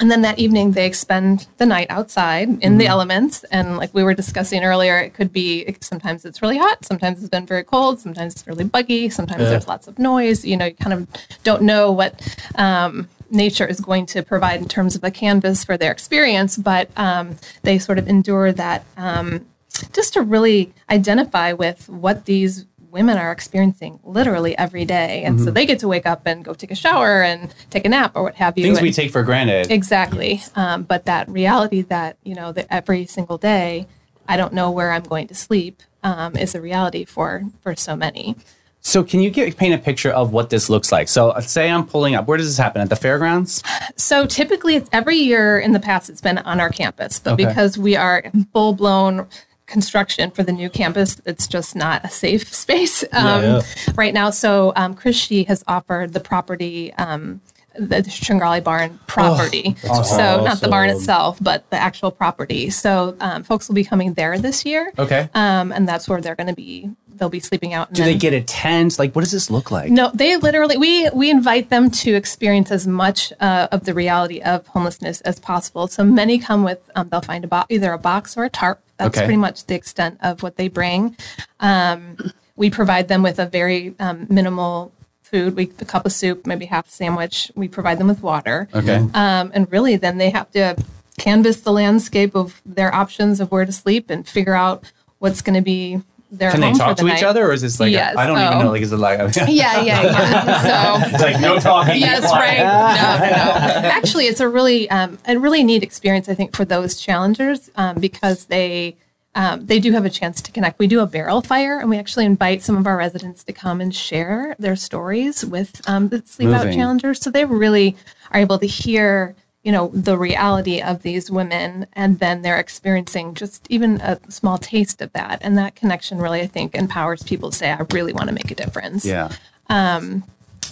And 0.01 0.10
then 0.10 0.22
that 0.22 0.39
evening, 0.39 0.72
they 0.72 0.91
spend 0.94 1.48
the 1.58 1.65
night 1.65 1.88
outside 1.89 2.48
in 2.63 2.77
the 2.77 2.88
elements. 2.88 3.44
And 3.51 3.75
like 3.75 3.94
we 3.94 4.01
were 4.01 4.13
discussing 4.13 4.63
earlier, 4.63 4.98
it 4.98 5.13
could 5.13 5.34
be 5.34 5.75
sometimes 5.82 6.24
it's 6.24 6.41
really 6.41 6.58
hot, 6.58 6.86
sometimes 6.86 7.20
it's 7.20 7.29
been 7.29 7.46
very 7.46 7.65
cold, 7.65 8.00
sometimes 8.00 8.36
it's 8.36 8.48
really 8.48 8.63
buggy, 8.63 9.10
sometimes 9.10 9.44
there's 9.50 9.68
lots 9.68 9.89
of 9.89 10.00
noise. 10.00 10.46
You 10.46 10.56
know, 10.56 10.68
you 10.68 10.74
kind 10.74 10.94
of 10.94 11.08
don't 11.44 11.63
know 11.63 11.91
what 11.91 12.38
um, 12.56 13.10
nature 13.29 13.68
is 13.68 13.82
going 13.82 14.06
to 14.08 14.24
provide 14.24 14.62
in 14.62 14.70
terms 14.70 14.96
of 14.96 15.03
a 15.03 15.12
canvas 15.12 15.65
for 15.65 15.75
their 15.75 15.91
experience, 15.91 16.56
but 16.56 16.89
um, 16.96 17.36
they 17.63 17.77
sort 17.77 18.00
of 18.00 18.08
endure 18.08 18.53
that 18.53 18.86
um, 18.96 19.46
just 19.91 20.13
to 20.13 20.22
really 20.22 20.74
identify 20.89 21.51
with 21.51 21.89
what 21.89 22.24
these 22.24 22.65
women 22.91 23.17
are 23.17 23.31
experiencing 23.31 24.00
literally 24.03 24.58
every 24.58 24.86
day. 24.86 25.24
And 25.24 25.36
Mm-hmm. 25.36 25.46
so 25.46 25.51
they 25.51 25.65
get 25.65 25.79
to 25.79 25.88
wake 25.88 26.05
up 26.05 26.24
and 26.25 26.43
go 26.43 26.53
take 26.53 26.72
a 26.72 26.75
shower 26.75 27.22
and 27.24 27.53
take 27.69 27.86
a 27.86 27.89
nap 27.89 28.13
or 28.15 28.24
what 28.24 28.36
have 28.36 28.58
you. 28.58 28.63
Things 28.63 28.81
we 28.81 28.91
take 28.91 29.12
for 29.12 29.24
granted. 29.24 29.72
Exactly. 29.72 30.41
Um, 30.55 30.84
but 30.84 31.05
that 31.05 31.29
reality 31.29 31.81
that, 31.84 32.17
you 32.24 32.36
know, 32.36 32.51
that 32.51 32.67
every 32.69 33.05
single 33.05 33.38
day, 33.38 33.88
I 34.27 34.38
don't 34.38 34.53
know 34.53 34.72
where 34.72 34.91
I'm 34.91 35.03
going 35.03 35.27
to 35.27 35.36
sleep 35.36 35.81
um, 36.03 36.36
is 36.36 36.55
a 36.55 36.62
reality 36.62 37.05
for, 37.05 37.43
for 37.62 37.75
so 37.75 37.96
many. 37.96 38.36
So, 38.81 39.03
can 39.03 39.19
you 39.19 39.29
get, 39.29 39.58
paint 39.58 39.74
a 39.74 39.77
picture 39.77 40.10
of 40.10 40.31
what 40.31 40.50
this 40.50 40.69
looks 40.69 40.89
like? 40.89 41.10
So, 41.10 41.31
uh, 41.31 41.41
say 41.41 41.69
I'm 41.69 41.86
pulling 41.86 42.15
up. 42.15 42.27
Where 42.27 42.38
does 42.38 42.48
this 42.48 42.58
happen? 42.58 42.81
At 42.81 42.88
the 42.89 42.96
fairgrounds? 42.96 43.62
So 43.98 44.25
typically, 44.25 44.75
it's 44.77 44.89
every 44.93 45.17
year 45.17 45.60
in 45.60 45.74
the 45.74 45.81
past, 45.81 46.10
it's 46.10 46.22
been 46.22 46.38
on 46.38 46.62
our 46.62 46.69
campus, 46.69 47.19
but 47.19 47.34
Okay. 47.34 47.46
because 47.46 47.77
we 47.77 47.98
are 47.98 48.24
full 48.53 48.72
blown 48.74 49.27
construction 49.70 50.32
for 50.32 50.44
the 50.44 50.52
new 50.52 50.70
campus, 50.70 51.22
it's 51.26 51.48
just 51.48 51.76
not 51.76 52.04
a 52.04 52.10
safe 52.10 52.54
space 52.54 53.04
um, 53.14 53.44
yeah. 53.44 53.62
right 53.96 54.14
now. 54.14 54.30
So 54.30 54.74
um, 54.76 54.94
Chris 54.94 55.16
Shee 55.16 55.46
has 55.46 55.64
offered 55.68 56.14
the 56.14 56.20
property. 56.20 56.94
Um, 56.96 57.42
the 57.76 58.02
Shingali 58.02 58.62
barn 58.64 59.00
property. 59.08 59.76
so 59.82 60.44
not 60.44 60.60
the 60.60 60.68
barn 60.68 60.90
itself, 60.90 61.38
but 61.40 61.70
the 61.70 61.78
actual 61.78 62.12
property. 62.12 62.70
So 62.72 63.16
um, 63.22 63.44
folks 63.44 63.68
will 63.68 63.76
be 63.76 63.86
coming 63.86 64.16
there 64.16 64.38
this 64.38 64.66
year. 64.66 64.92
Okay. 64.98 65.30
Um, 65.34 65.72
and 65.72 65.88
that's 65.88 66.10
where 66.10 66.20
they're 66.20 66.36
going 66.36 66.48
to 66.48 66.56
be. 66.56 66.90
They'll 67.20 67.30
be 67.30 67.40
sleeping 67.40 67.74
out. 67.74 67.90
And 67.90 67.98
Do 67.98 68.04
then- 68.04 68.14
they 68.14 68.18
get 68.18 68.34
a 68.34 68.42
tent? 68.42 68.98
Like, 68.98 69.14
what 69.14 69.22
does 69.22 69.32
this 69.32 69.52
look 69.52 69.70
like? 69.72 69.92
no, 69.92 70.10
they 70.14 70.38
literally 70.38 70.78
we 70.78 71.10
we 71.10 71.30
invite 71.30 71.70
them 71.70 71.92
to 71.92 72.14
experience 72.16 72.72
as 72.72 72.88
much 72.88 73.32
uh, 73.40 73.68
of 73.72 73.84
the 73.86 73.94
reality 73.94 74.42
of 74.42 74.66
homelessness 74.68 75.22
as 75.22 75.40
possible. 75.40 75.88
So 75.88 76.04
many 76.04 76.40
come 76.40 76.64
with 76.64 76.80
um, 76.96 77.10
they'll 77.10 77.22
find 77.22 77.44
a 77.44 77.48
bo- 77.48 77.66
either 77.70 77.92
a 77.94 77.98
box 78.00 78.36
or 78.38 78.46
a 78.46 78.50
tarp. 78.50 78.82
That's 78.98 79.18
Okay. 79.18 79.26
pretty 79.26 79.38
much 79.38 79.66
the 79.66 79.76
extent 79.76 80.18
of 80.22 80.42
what 80.44 80.58
they 80.58 80.68
bring. 80.68 81.16
Um, 81.60 82.18
we 82.56 82.70
provide 82.70 83.08
them 83.08 83.24
with 83.24 83.40
a 83.40 83.46
very 83.46 83.94
um, 84.00 84.28
minimal 84.30 84.92
food. 85.24 85.56
We 85.56 85.72
a 85.80 85.86
cup 85.86 86.06
of 86.06 86.12
soup, 86.12 86.46
maybe 86.46 86.66
half 86.66 86.88
a 86.88 86.92
sandwich. 86.92 87.52
We 87.56 87.68
provide 87.68 87.98
them 88.00 88.08
with 88.08 88.22
water. 88.22 88.68
Okay. 88.74 88.96
Um, 89.14 89.52
and 89.54 89.72
really, 89.72 89.96
then 89.96 90.18
they 90.18 90.30
have 90.32 90.52
to 90.52 90.76
canvas 91.18 91.62
the 91.62 91.72
landscape 91.72 92.36
of 92.36 92.62
their 92.66 92.94
options 92.94 93.40
of 93.40 93.52
where 93.52 93.66
to 93.66 93.72
sleep 93.72 94.10
and 94.10 94.28
figure 94.28 94.56
out 94.56 94.92
what's 95.20 95.42
going 95.42 95.56
to 95.56 95.62
be 95.62 96.02
their 96.31 96.51
Can 96.51 96.62
they 96.62 96.67
home 96.67 96.75
for 96.75 96.79
talk 96.79 96.98
the 96.98 97.03
to 97.03 97.15
each 97.15 97.24
other, 97.24 97.48
or 97.48 97.53
is 97.53 97.62
this 97.62 97.79
like 97.79 97.91
Yes, 97.91 98.15
I 98.15 98.27
don't 98.27 98.38
oh. 98.38 98.45
even 98.45 98.59
know? 98.59 98.71
Like, 98.71 98.81
is 98.81 98.91
it 98.91 98.98
like 98.98 99.19
Yeah, 99.36 99.48
yeah, 99.48 99.81
yeah. 99.81 101.09
So 101.17 101.24
like 101.24 101.41
no 101.41 101.59
talking? 101.59 102.00
yes, 102.00 102.24
right. 102.24 102.59
No, 102.59 102.62
no, 102.63 103.81
no. 103.81 103.89
Actually, 103.89 104.25
it's 104.25 104.39
a 104.39 104.48
really, 104.48 104.89
um, 104.89 105.17
a 105.27 105.38
really 105.38 105.63
neat 105.63 105.81
experience, 105.81 106.29
I 106.29 106.36
think, 106.36 106.55
for 106.55 106.65
those 106.65 107.00
challengers 107.00 107.71
um, 107.75 108.00
because 108.00 108.45
they, 108.45 108.95
um, 109.36 109.65
they 109.65 109.79
do 109.79 109.91
have 109.91 110.05
a 110.05 110.09
chance 110.09 110.41
to 110.41 110.51
connect. 110.51 110.79
We 110.79 110.88
do 110.88 111.00
a 111.00 111.07
barrel 111.07 111.41
fire, 111.41 111.79
and 111.79 111.89
we 111.89 111.98
actually 111.98 112.25
invite 112.25 112.62
some 112.62 112.77
of 112.77 112.86
our 112.86 112.98
residents 112.98 113.43
to 113.45 113.53
come 113.53 113.81
and 113.81 113.95
share 113.95 114.55
their 114.59 114.75
stories 114.75 115.45
with 115.45 115.81
um, 115.88 116.09
the 116.09 116.24
sleep 116.25 116.50
out 116.50 116.71
challengers. 116.74 117.21
So 117.21 117.29
they 117.29 117.45
really 117.45 117.95
are 118.31 118.39
able 118.39 118.59
to 118.59 118.67
hear, 118.67 119.36
you 119.70 119.74
know, 119.74 119.92
the 119.94 120.18
reality 120.18 120.82
of 120.82 121.04
these 121.04 121.30
women, 121.30 121.86
and 121.94 122.18
then 122.18 122.42
they're 122.42 122.58
experiencing 122.58 123.36
just 123.36 123.68
even 123.70 124.02
a 124.02 124.18
small 124.28 124.58
taste 124.58 125.00
of 125.00 125.14
that, 125.14 125.38
and 125.44 125.56
that 125.60 125.76
connection 125.76 126.18
really, 126.18 126.42
I 126.42 126.48
think, 126.48 126.74
empowers 126.74 127.22
people 127.22 127.52
to 127.52 127.56
say, 127.56 127.70
"I 127.72 127.86
really 127.94 128.12
want 128.12 128.30
to 128.30 128.34
make 128.34 128.50
a 128.50 128.56
difference." 128.56 129.06
Yeah. 129.06 129.30
Um 129.70 130.24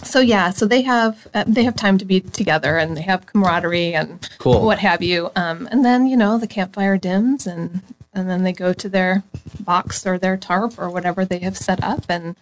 so 0.02 0.18
yeah 0.20 0.50
so 0.50 0.66
they 0.66 0.82
have 0.82 1.28
uh, 1.34 1.44
they 1.46 1.62
have 1.64 1.76
time 1.76 1.96
to 1.98 2.04
be 2.04 2.20
together 2.20 2.76
and 2.78 2.96
they 2.96 3.02
have 3.02 3.26
camaraderie 3.26 3.94
and 3.94 4.28
Cool. 4.38 4.64
what 4.64 4.78
have 4.78 5.02
you 5.02 5.30
um, 5.34 5.68
and 5.72 5.84
then 5.84 6.06
you 6.06 6.16
know 6.16 6.38
the 6.38 6.46
campfire 6.46 6.96
dims 6.96 7.46
and 7.48 7.82
and 8.18 8.28
then 8.28 8.42
they 8.42 8.52
go 8.52 8.72
to 8.72 8.88
their 8.88 9.22
box 9.60 10.06
or 10.06 10.18
their 10.18 10.36
tarp 10.36 10.78
or 10.78 10.90
whatever 10.90 11.24
they 11.24 11.38
have 11.38 11.56
set 11.56 11.82
up 11.82 12.04
and 12.08 12.36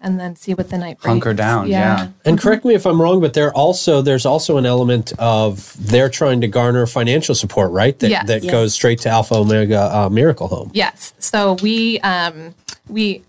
and 0.00 0.18
then 0.18 0.34
see 0.34 0.52
what 0.52 0.68
the 0.68 0.76
night 0.76 0.98
brings. 1.00 1.12
Hunker 1.12 1.32
down, 1.32 1.68
yeah. 1.68 2.08
And 2.24 2.38
correct 2.40 2.64
me 2.64 2.74
if 2.74 2.84
I'm 2.86 3.00
wrong, 3.00 3.20
but 3.20 3.34
there 3.34 3.52
also 3.54 4.02
there's 4.02 4.26
also 4.26 4.56
an 4.58 4.66
element 4.66 5.12
of 5.18 5.74
they're 5.78 6.08
trying 6.08 6.40
to 6.42 6.48
garner 6.48 6.86
financial 6.86 7.34
support, 7.34 7.70
right? 7.70 7.98
That 8.00 8.10
Yes. 8.10 8.26
that 8.26 8.42
Yeah. 8.44 8.50
goes 8.50 8.74
straight 8.74 8.98
to 9.02 9.08
Alpha 9.08 9.36
Omega 9.36 9.96
uh, 9.96 10.08
Miracle 10.08 10.48
Home. 10.48 10.70
Yes. 10.74 11.12
So 11.18 11.54
we 11.62 12.00
um, 12.00 12.54
we 12.88 13.22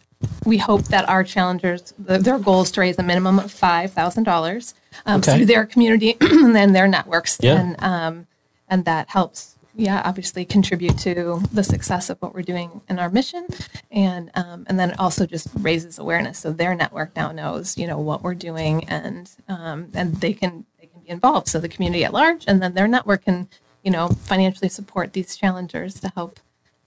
we 0.45 0.57
hope 0.57 0.83
that 0.85 1.07
our 1.07 1.23
challengers 1.23 1.93
their 1.99 2.39
goal 2.39 2.61
is 2.63 2.71
to 2.71 2.81
raise 2.81 2.97
a 2.97 3.03
minimum 3.03 3.39
of 3.39 3.51
five 3.51 3.91
thousand 3.93 4.23
dollars 4.23 4.73
um, 5.05 5.19
Okay. 5.19 5.35
through 5.37 5.45
their 5.45 5.65
community 5.65 6.17
and 6.21 6.55
then 6.55 6.73
their 6.73 6.87
networks, 6.87 7.37
Yeah. 7.41 7.59
and 7.59 7.83
um, 7.83 8.27
and 8.67 8.85
that 8.85 9.09
helps. 9.09 9.55
Yeah, 9.75 10.03
obviously 10.05 10.45
contribute 10.45 10.99
to 10.99 11.41
the 11.51 11.63
success 11.63 12.11
of 12.11 12.19
what 12.19 12.35
we're 12.35 12.43
doing 12.43 12.81
in 12.89 12.99
our 12.99 13.09
mission, 13.09 13.47
and 13.89 14.29
um, 14.35 14.65
and 14.67 14.79
then 14.79 14.91
it 14.91 14.99
also 14.99 15.25
just 15.25 15.47
raises 15.57 15.97
awareness. 15.97 16.37
So 16.37 16.51
their 16.51 16.75
network 16.75 17.15
now 17.15 17.31
knows, 17.31 17.75
you 17.75 17.87
know, 17.87 17.97
what 17.97 18.21
we're 18.21 18.35
doing, 18.35 18.83
and 18.85 19.31
um, 19.47 19.89
and 19.95 20.15
they 20.21 20.33
can 20.33 20.65
they 20.79 20.85
can 20.85 21.01
be 21.01 21.09
involved. 21.09 21.47
So 21.47 21.59
the 21.59 21.69
community 21.69 22.05
at 22.05 22.13
large, 22.13 22.43
and 22.47 22.61
then 22.61 22.75
their 22.75 22.87
network 22.87 23.25
can, 23.25 23.49
you 23.83 23.89
know, 23.89 24.09
financially 24.09 24.69
support 24.69 25.13
these 25.13 25.35
challengers 25.35 25.99
to 26.01 26.11
help 26.13 26.39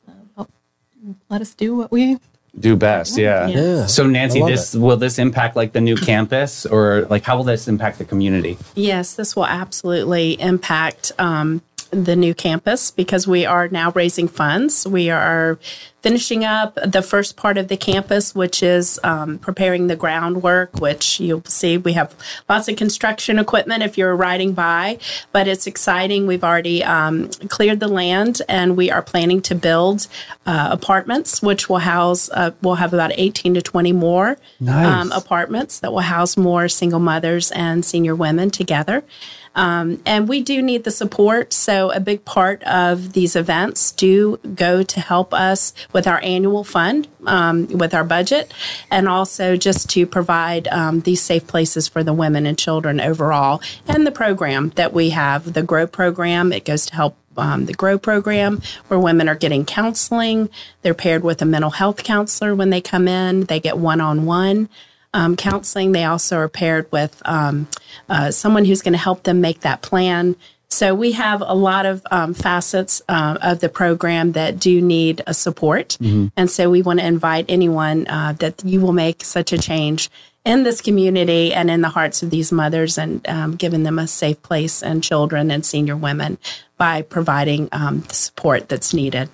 um, 0.06 0.30
help 0.36 0.52
let 1.28 1.40
us 1.40 1.54
do 1.54 1.74
what 1.74 1.90
we 1.90 2.18
Do 2.58 2.76
best, 2.76 3.18
yeah. 3.18 3.48
Yeah. 3.48 3.86
So 3.86 4.06
Nancy, 4.06 4.38
I 4.38 4.42
love 4.42 4.50
this 4.50 4.74
will 4.74 4.96
this 4.96 5.18
impact 5.18 5.56
like 5.56 5.72
the 5.72 5.80
new 5.80 5.96
campus, 5.96 6.64
or 6.64 7.02
like 7.10 7.24
how 7.24 7.36
will 7.36 7.44
this 7.44 7.68
impact 7.68 7.98
the 7.98 8.04
community? 8.04 8.56
Yes, 8.74 9.14
this 9.14 9.36
will 9.36 9.46
absolutely 9.46 10.40
impact 10.40 11.12
um, 11.18 11.62
the 11.90 12.16
new 12.16 12.34
campus 12.34 12.90
because 12.90 13.26
we 13.26 13.46
are 13.46 13.68
now 13.68 13.90
raising 13.92 14.28
funds. 14.28 14.86
We 14.86 15.10
are 15.10 15.58
finishing 16.02 16.44
up 16.44 16.78
the 16.86 17.02
first 17.02 17.36
part 17.36 17.58
of 17.58 17.66
the 17.66 17.76
campus, 17.76 18.32
which 18.32 18.62
is 18.62 19.00
um, 19.02 19.38
preparing 19.38 19.88
the 19.88 19.96
groundwork, 19.96 20.78
which 20.80 21.18
you'll 21.18 21.42
see 21.46 21.78
we 21.78 21.94
have 21.94 22.14
lots 22.48 22.68
of 22.68 22.76
construction 22.76 23.40
equipment 23.40 23.82
if 23.82 23.98
you're 23.98 24.14
riding 24.14 24.52
by, 24.52 24.98
but 25.32 25.48
it's 25.48 25.66
exciting. 25.66 26.28
We've 26.28 26.44
already 26.44 26.84
um, 26.84 27.28
cleared 27.48 27.80
the 27.80 27.88
land 27.88 28.40
and 28.48 28.76
we 28.76 28.88
are 28.88 29.02
planning 29.02 29.42
to 29.42 29.54
build 29.56 30.06
uh, 30.46 30.68
apartments, 30.70 31.42
which 31.42 31.68
will 31.68 31.78
house, 31.78 32.30
uh, 32.30 32.52
we'll 32.62 32.76
have 32.76 32.94
about 32.94 33.10
18 33.14 33.54
to 33.54 33.62
20 33.62 33.92
more 33.92 34.38
Nice. 34.60 34.86
um, 34.86 35.10
apartments 35.10 35.80
that 35.80 35.92
will 35.92 36.00
house 36.00 36.36
more 36.36 36.68
single 36.68 37.00
mothers 37.00 37.50
and 37.50 37.84
senior 37.84 38.14
women 38.14 38.50
together. 38.50 39.02
Um, 39.56 40.02
and 40.04 40.28
we 40.28 40.42
do 40.42 40.62
need 40.62 40.84
the 40.84 40.90
support. 40.90 41.52
So, 41.52 41.90
a 41.90 41.98
big 41.98 42.24
part 42.24 42.62
of 42.64 43.14
these 43.14 43.34
events 43.34 43.90
do 43.90 44.36
go 44.54 44.82
to 44.82 45.00
help 45.00 45.32
us 45.34 45.72
with 45.92 46.06
our 46.06 46.20
annual 46.22 46.62
fund, 46.62 47.08
um, 47.26 47.66
with 47.68 47.94
our 47.94 48.04
budget, 48.04 48.52
and 48.90 49.08
also 49.08 49.56
just 49.56 49.88
to 49.90 50.06
provide 50.06 50.68
um, 50.68 51.00
these 51.00 51.22
safe 51.22 51.46
places 51.46 51.88
for 51.88 52.04
the 52.04 52.12
women 52.12 52.46
and 52.46 52.58
children 52.58 53.00
overall. 53.00 53.62
And 53.88 54.06
the 54.06 54.12
program 54.12 54.70
that 54.76 54.92
we 54.92 55.10
have, 55.10 55.54
the 55.54 55.62
GROW 55.62 55.86
program, 55.86 56.52
it 56.52 56.66
goes 56.66 56.84
to 56.86 56.94
help 56.94 57.16
um, 57.38 57.64
the 57.64 57.74
GROW 57.74 57.98
program, 57.98 58.60
where 58.88 59.00
women 59.00 59.28
are 59.28 59.34
getting 59.34 59.64
counseling. 59.64 60.50
They're 60.82 60.94
paired 60.94 61.24
with 61.24 61.40
a 61.40 61.46
mental 61.46 61.70
health 61.70 62.04
counselor 62.04 62.54
when 62.54 62.70
they 62.70 62.82
come 62.82 63.08
in, 63.08 63.44
they 63.44 63.60
get 63.60 63.78
one 63.78 64.02
on 64.02 64.26
one 64.26 64.68
um, 65.16 65.34
counseling. 65.34 65.92
They 65.92 66.04
also 66.04 66.36
are 66.36 66.48
paired 66.48 66.92
with 66.92 67.20
um, 67.24 67.66
uh, 68.08 68.30
someone 68.30 68.66
who's 68.66 68.82
going 68.82 68.92
to 68.92 68.98
help 68.98 69.22
them 69.22 69.40
make 69.40 69.60
that 69.60 69.80
plan. 69.80 70.36
So 70.68 70.94
we 70.94 71.12
have 71.12 71.42
a 71.46 71.54
lot 71.54 71.86
of 71.86 72.02
um, 72.10 72.34
facets 72.34 73.00
uh, 73.08 73.38
of 73.40 73.60
the 73.60 73.68
program 73.68 74.32
that 74.32 74.58
do 74.58 74.82
need 74.82 75.22
a 75.26 75.32
support, 75.32 75.96
and 76.36 76.50
so 76.50 76.68
we 76.68 76.82
want 76.82 76.98
to 77.00 77.06
invite 77.06 77.46
anyone 77.48 78.06
uh, 78.08 78.34
that 78.40 78.64
you 78.64 78.80
will 78.80 78.92
make 78.92 79.24
such 79.24 79.52
a 79.52 79.58
change 79.58 80.10
in 80.44 80.64
this 80.64 80.80
community 80.80 81.54
and 81.54 81.70
in 81.70 81.80
the 81.82 81.88
hearts 81.88 82.22
of 82.22 82.30
these 82.30 82.50
mothers, 82.52 82.98
and 82.98 83.26
um, 83.28 83.54
giving 83.54 83.84
them 83.84 83.98
a 83.98 84.06
safe 84.06 84.42
place 84.42 84.82
and 84.82 85.04
children 85.04 85.50
and 85.50 85.64
senior 85.64 85.96
women 85.96 86.36
by 86.76 87.00
providing 87.02 87.68
um, 87.72 88.00
the 88.00 88.14
support 88.14 88.68
that's 88.68 88.92
needed. 88.92 89.30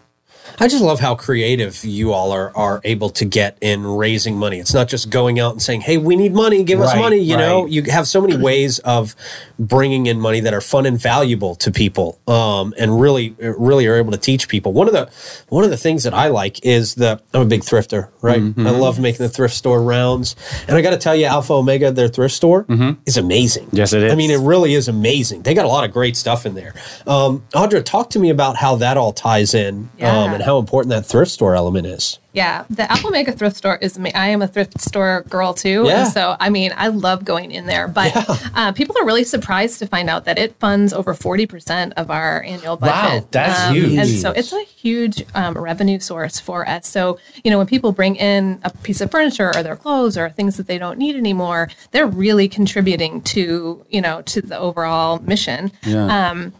I 0.58 0.68
just 0.68 0.82
love 0.82 1.00
how 1.00 1.14
creative 1.14 1.84
you 1.84 2.12
all 2.12 2.32
are 2.32 2.52
are 2.54 2.80
able 2.84 3.10
to 3.10 3.24
get 3.24 3.58
in 3.60 3.86
raising 3.86 4.36
money. 4.36 4.58
It's 4.58 4.74
not 4.74 4.88
just 4.88 5.10
going 5.10 5.40
out 5.40 5.52
and 5.52 5.62
saying, 5.62 5.82
"Hey, 5.82 5.96
we 5.96 6.16
need 6.16 6.34
money, 6.34 6.62
give 6.64 6.80
us 6.80 6.94
money." 6.94 7.18
You 7.18 7.36
know, 7.36 7.66
you 7.66 7.82
have 7.84 8.06
so 8.06 8.20
many 8.20 8.36
ways 8.36 8.78
of 8.80 9.14
bringing 9.58 10.06
in 10.06 10.20
money 10.20 10.40
that 10.40 10.54
are 10.54 10.60
fun 10.60 10.86
and 10.86 10.98
valuable 11.00 11.54
to 11.56 11.70
people, 11.70 12.18
um, 12.26 12.74
and 12.78 13.00
really, 13.00 13.34
really 13.38 13.86
are 13.86 13.96
able 13.96 14.12
to 14.12 14.18
teach 14.18 14.48
people. 14.48 14.72
One 14.72 14.86
of 14.86 14.92
the 14.92 15.10
one 15.48 15.64
of 15.64 15.70
the 15.70 15.76
things 15.76 16.04
that 16.04 16.14
I 16.14 16.28
like 16.28 16.64
is 16.64 16.94
the 16.94 17.20
I'm 17.32 17.42
a 17.42 17.44
big 17.44 17.62
thrifter, 17.62 18.08
right? 18.20 18.40
Mm-hmm. 18.40 18.66
I 18.66 18.70
love 18.70 18.98
making 19.00 19.24
the 19.24 19.28
thrift 19.30 19.54
store 19.54 19.82
rounds, 19.82 20.36
and 20.68 20.76
I 20.76 20.82
got 20.82 20.90
to 20.90 20.96
tell 20.96 21.14
you, 21.16 21.26
Alpha 21.26 21.52
Omega, 21.54 21.90
their 21.90 22.08
thrift 22.08 22.34
store 22.34 22.66
is 23.06 23.16
amazing. 23.16 23.66
Mm-hmm. 23.66 23.76
Yes, 23.76 23.92
it 23.92 24.02
is. 24.02 24.12
I 24.12 24.16
mean, 24.16 24.30
it 24.30 24.40
really 24.40 24.74
is 24.74 24.88
amazing. 24.88 25.42
They 25.42 25.54
got 25.54 25.64
a 25.64 25.68
lot 25.68 25.84
of 25.84 25.92
great 25.92 26.16
stuff 26.16 26.46
in 26.46 26.54
there. 26.54 26.74
Um, 27.06 27.44
Audra, 27.54 27.84
talk 27.84 28.10
to 28.10 28.18
me 28.18 28.30
about 28.30 28.56
how 28.56 28.76
that 28.76 28.96
all 28.96 29.12
ties 29.12 29.54
in 29.54 29.88
um, 30.00 30.31
Yeah. 30.32 30.36
and 30.36 30.44
how 30.44 30.58
important 30.58 30.90
that 30.90 31.06
thrift 31.06 31.30
store 31.30 31.54
element 31.54 31.86
is. 31.86 32.18
Yeah, 32.34 32.64
the 32.70 32.90
Alpha 32.90 33.08
Omega 33.08 33.32
thrift 33.32 33.56
store 33.56 33.76
is. 33.82 33.98
ama- 33.98 34.08
I 34.14 34.28
am 34.28 34.40
a 34.40 34.48
thrift 34.48 34.80
store 34.80 35.22
girl 35.28 35.52
too, 35.52 35.84
Yeah. 35.86 36.04
and 36.04 36.12
so 36.12 36.34
I 36.40 36.48
mean, 36.48 36.72
I 36.74 36.88
love 36.88 37.26
going 37.26 37.50
in 37.50 37.66
there. 37.66 37.86
But 37.88 38.10
uh, 38.56 38.72
people 38.72 38.96
are 38.98 39.04
really 39.04 39.24
surprised 39.24 39.80
to 39.80 39.86
find 39.86 40.08
out 40.08 40.24
that 40.24 40.38
it 40.38 40.56
funds 40.58 40.94
over 40.94 41.12
forty 41.12 41.44
percent 41.44 41.92
of 41.98 42.10
our 42.10 42.42
annual 42.42 42.78
budget. 42.78 43.22
Wow, 43.22 43.28
that's 43.30 43.60
Um, 43.68 43.74
huge. 43.74 43.98
And 43.98 44.08
so 44.08 44.30
it's 44.30 44.50
a 44.50 44.62
huge 44.62 45.26
um, 45.34 45.58
revenue 45.58 45.98
source 46.00 46.40
for 46.40 46.66
us. 46.66 46.86
So 46.88 47.18
you 47.44 47.50
know, 47.50 47.58
when 47.58 47.66
people 47.66 47.92
bring 47.92 48.16
in 48.16 48.60
a 48.64 48.70
piece 48.70 49.02
of 49.02 49.10
furniture 49.10 49.52
or 49.54 49.62
their 49.62 49.76
clothes 49.76 50.16
or 50.16 50.30
things 50.30 50.56
that 50.56 50.66
they 50.66 50.78
don't 50.78 50.96
need 50.98 51.16
anymore, 51.16 51.68
they're 51.90 52.06
really 52.06 52.48
contributing 52.48 53.20
to 53.22 53.84
you 53.90 54.00
know 54.00 54.22
to 54.22 54.40
the 54.40 54.58
overall 54.58 55.18
mission. 55.18 55.70
Um, 55.86 56.54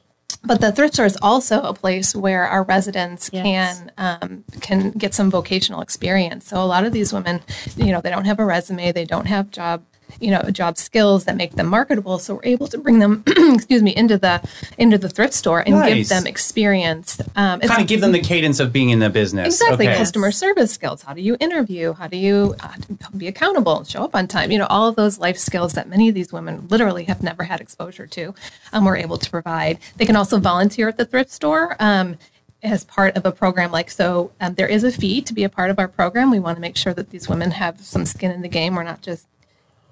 but 0.45 0.61
the 0.61 0.73
thrift 0.73 0.95
store 0.95 1.07
is 1.07 1.19
also 1.23 1.63
a 1.63 1.75
place 1.75 2.15
where 2.15 2.45
our 2.47 2.63
residents 2.65 3.31
Yes. 3.33 3.45
can 3.45 3.93
um, 3.99 4.45
can 4.61 4.91
get 4.93 5.15
some 5.15 5.31
vocational 5.31 5.81
experience. 5.81 6.47
So 6.49 6.63
a 6.63 6.65
lot 6.67 6.85
of 6.85 6.93
these 6.93 7.13
women, 7.13 7.41
you 7.77 7.93
know, 7.93 8.01
they 8.01 8.11
don't 8.11 8.25
have 8.25 8.39
a 8.39 8.45
resume, 8.45 8.93
they 8.93 9.05
don't 9.05 9.27
have 9.27 9.51
job, 9.51 9.83
you 10.21 10.31
know, 10.31 10.43
job 10.51 10.77
skills 10.79 11.25
that 11.25 11.37
make 11.37 11.53
them 11.57 11.67
marketable. 11.67 12.19
So 12.19 12.35
we're 12.35 12.45
able 12.45 12.69
to 12.69 12.79
bring 12.79 12.99
them, 12.99 13.23
excuse 13.27 13.83
me, 13.83 13.95
into 13.95 14.19
the 14.19 14.41
into 14.79 14.99
the 14.99 15.09
thrift 15.09 15.35
store 15.35 15.61
and 15.61 15.77
Nice. 15.77 15.95
give 15.95 16.09
them 16.09 16.27
experience. 16.27 17.21
Um, 17.37 17.59
it's- 17.61 17.69
Kind 17.71 17.83
of 17.83 17.89
give 17.89 18.01
them 18.01 18.13
the 18.13 18.21
cadence 18.21 18.61
of 18.61 18.73
being 18.73 18.91
in 18.91 18.99
the 18.99 19.11
business. 19.11 19.47
Exactly. 19.61 19.89
Okay. 19.89 19.97
Customer 19.97 20.31
service 20.31 20.73
skills. 20.73 21.03
How 21.03 21.15
do 21.15 21.21
you 21.23 21.37
interview? 21.41 21.93
How 21.95 22.07
do 22.07 22.17
you 22.17 22.55
uh, 22.61 22.75
be 23.17 23.27
accountable 23.29 23.79
and 23.79 23.87
show 23.87 24.05
up 24.05 24.15
on 24.15 24.29
time? 24.29 24.51
You 24.51 24.59
know, 24.59 24.67
all 24.69 24.89
of 24.89 24.97
those 24.97 25.19
life 25.19 25.39
skills 25.39 25.73
that 25.75 25.89
many 25.89 26.09
of 26.09 26.15
these 26.15 26.33
women 26.33 26.67
literally 26.69 27.05
have 27.05 27.23
never 27.23 27.45
had 27.45 27.61
exposure 27.61 28.07
to, 28.09 28.35
um, 28.73 28.85
we're 28.85 28.97
able 28.97 29.19
to 29.19 29.31
provide. 29.31 29.79
They 29.97 30.05
can 30.07 30.17
also 30.17 30.39
volunteer 30.39 30.89
at 30.89 30.97
the 30.97 31.05
thrift 31.05 31.31
store. 31.31 31.77
Um, 31.81 32.17
as 32.65 32.85
part 32.85 33.17
of 33.17 33.27
a 33.27 33.33
program 33.33 33.73
like 33.73 33.91
so 33.91 34.31
um, 34.41 34.55
there 34.55 34.69
is 34.69 34.85
a 34.85 34.93
fee 34.93 35.21
to 35.21 35.35
be 35.35 35.43
a 35.43 35.49
part 35.49 35.69
of 35.69 35.81
our 35.81 35.89
program 35.89 36.31
we 36.31 36.39
want 36.39 36.57
to 36.57 36.61
make 36.61 36.77
sure 36.77 36.95
that 36.95 37.11
these 37.11 37.29
women 37.29 37.51
have 37.51 37.81
some 37.81 38.07
skin 38.07 38.31
in 38.31 38.41
the 38.41 38.49
game 38.49 38.77
we're 38.77 38.85
not 38.85 39.03
just 39.03 39.27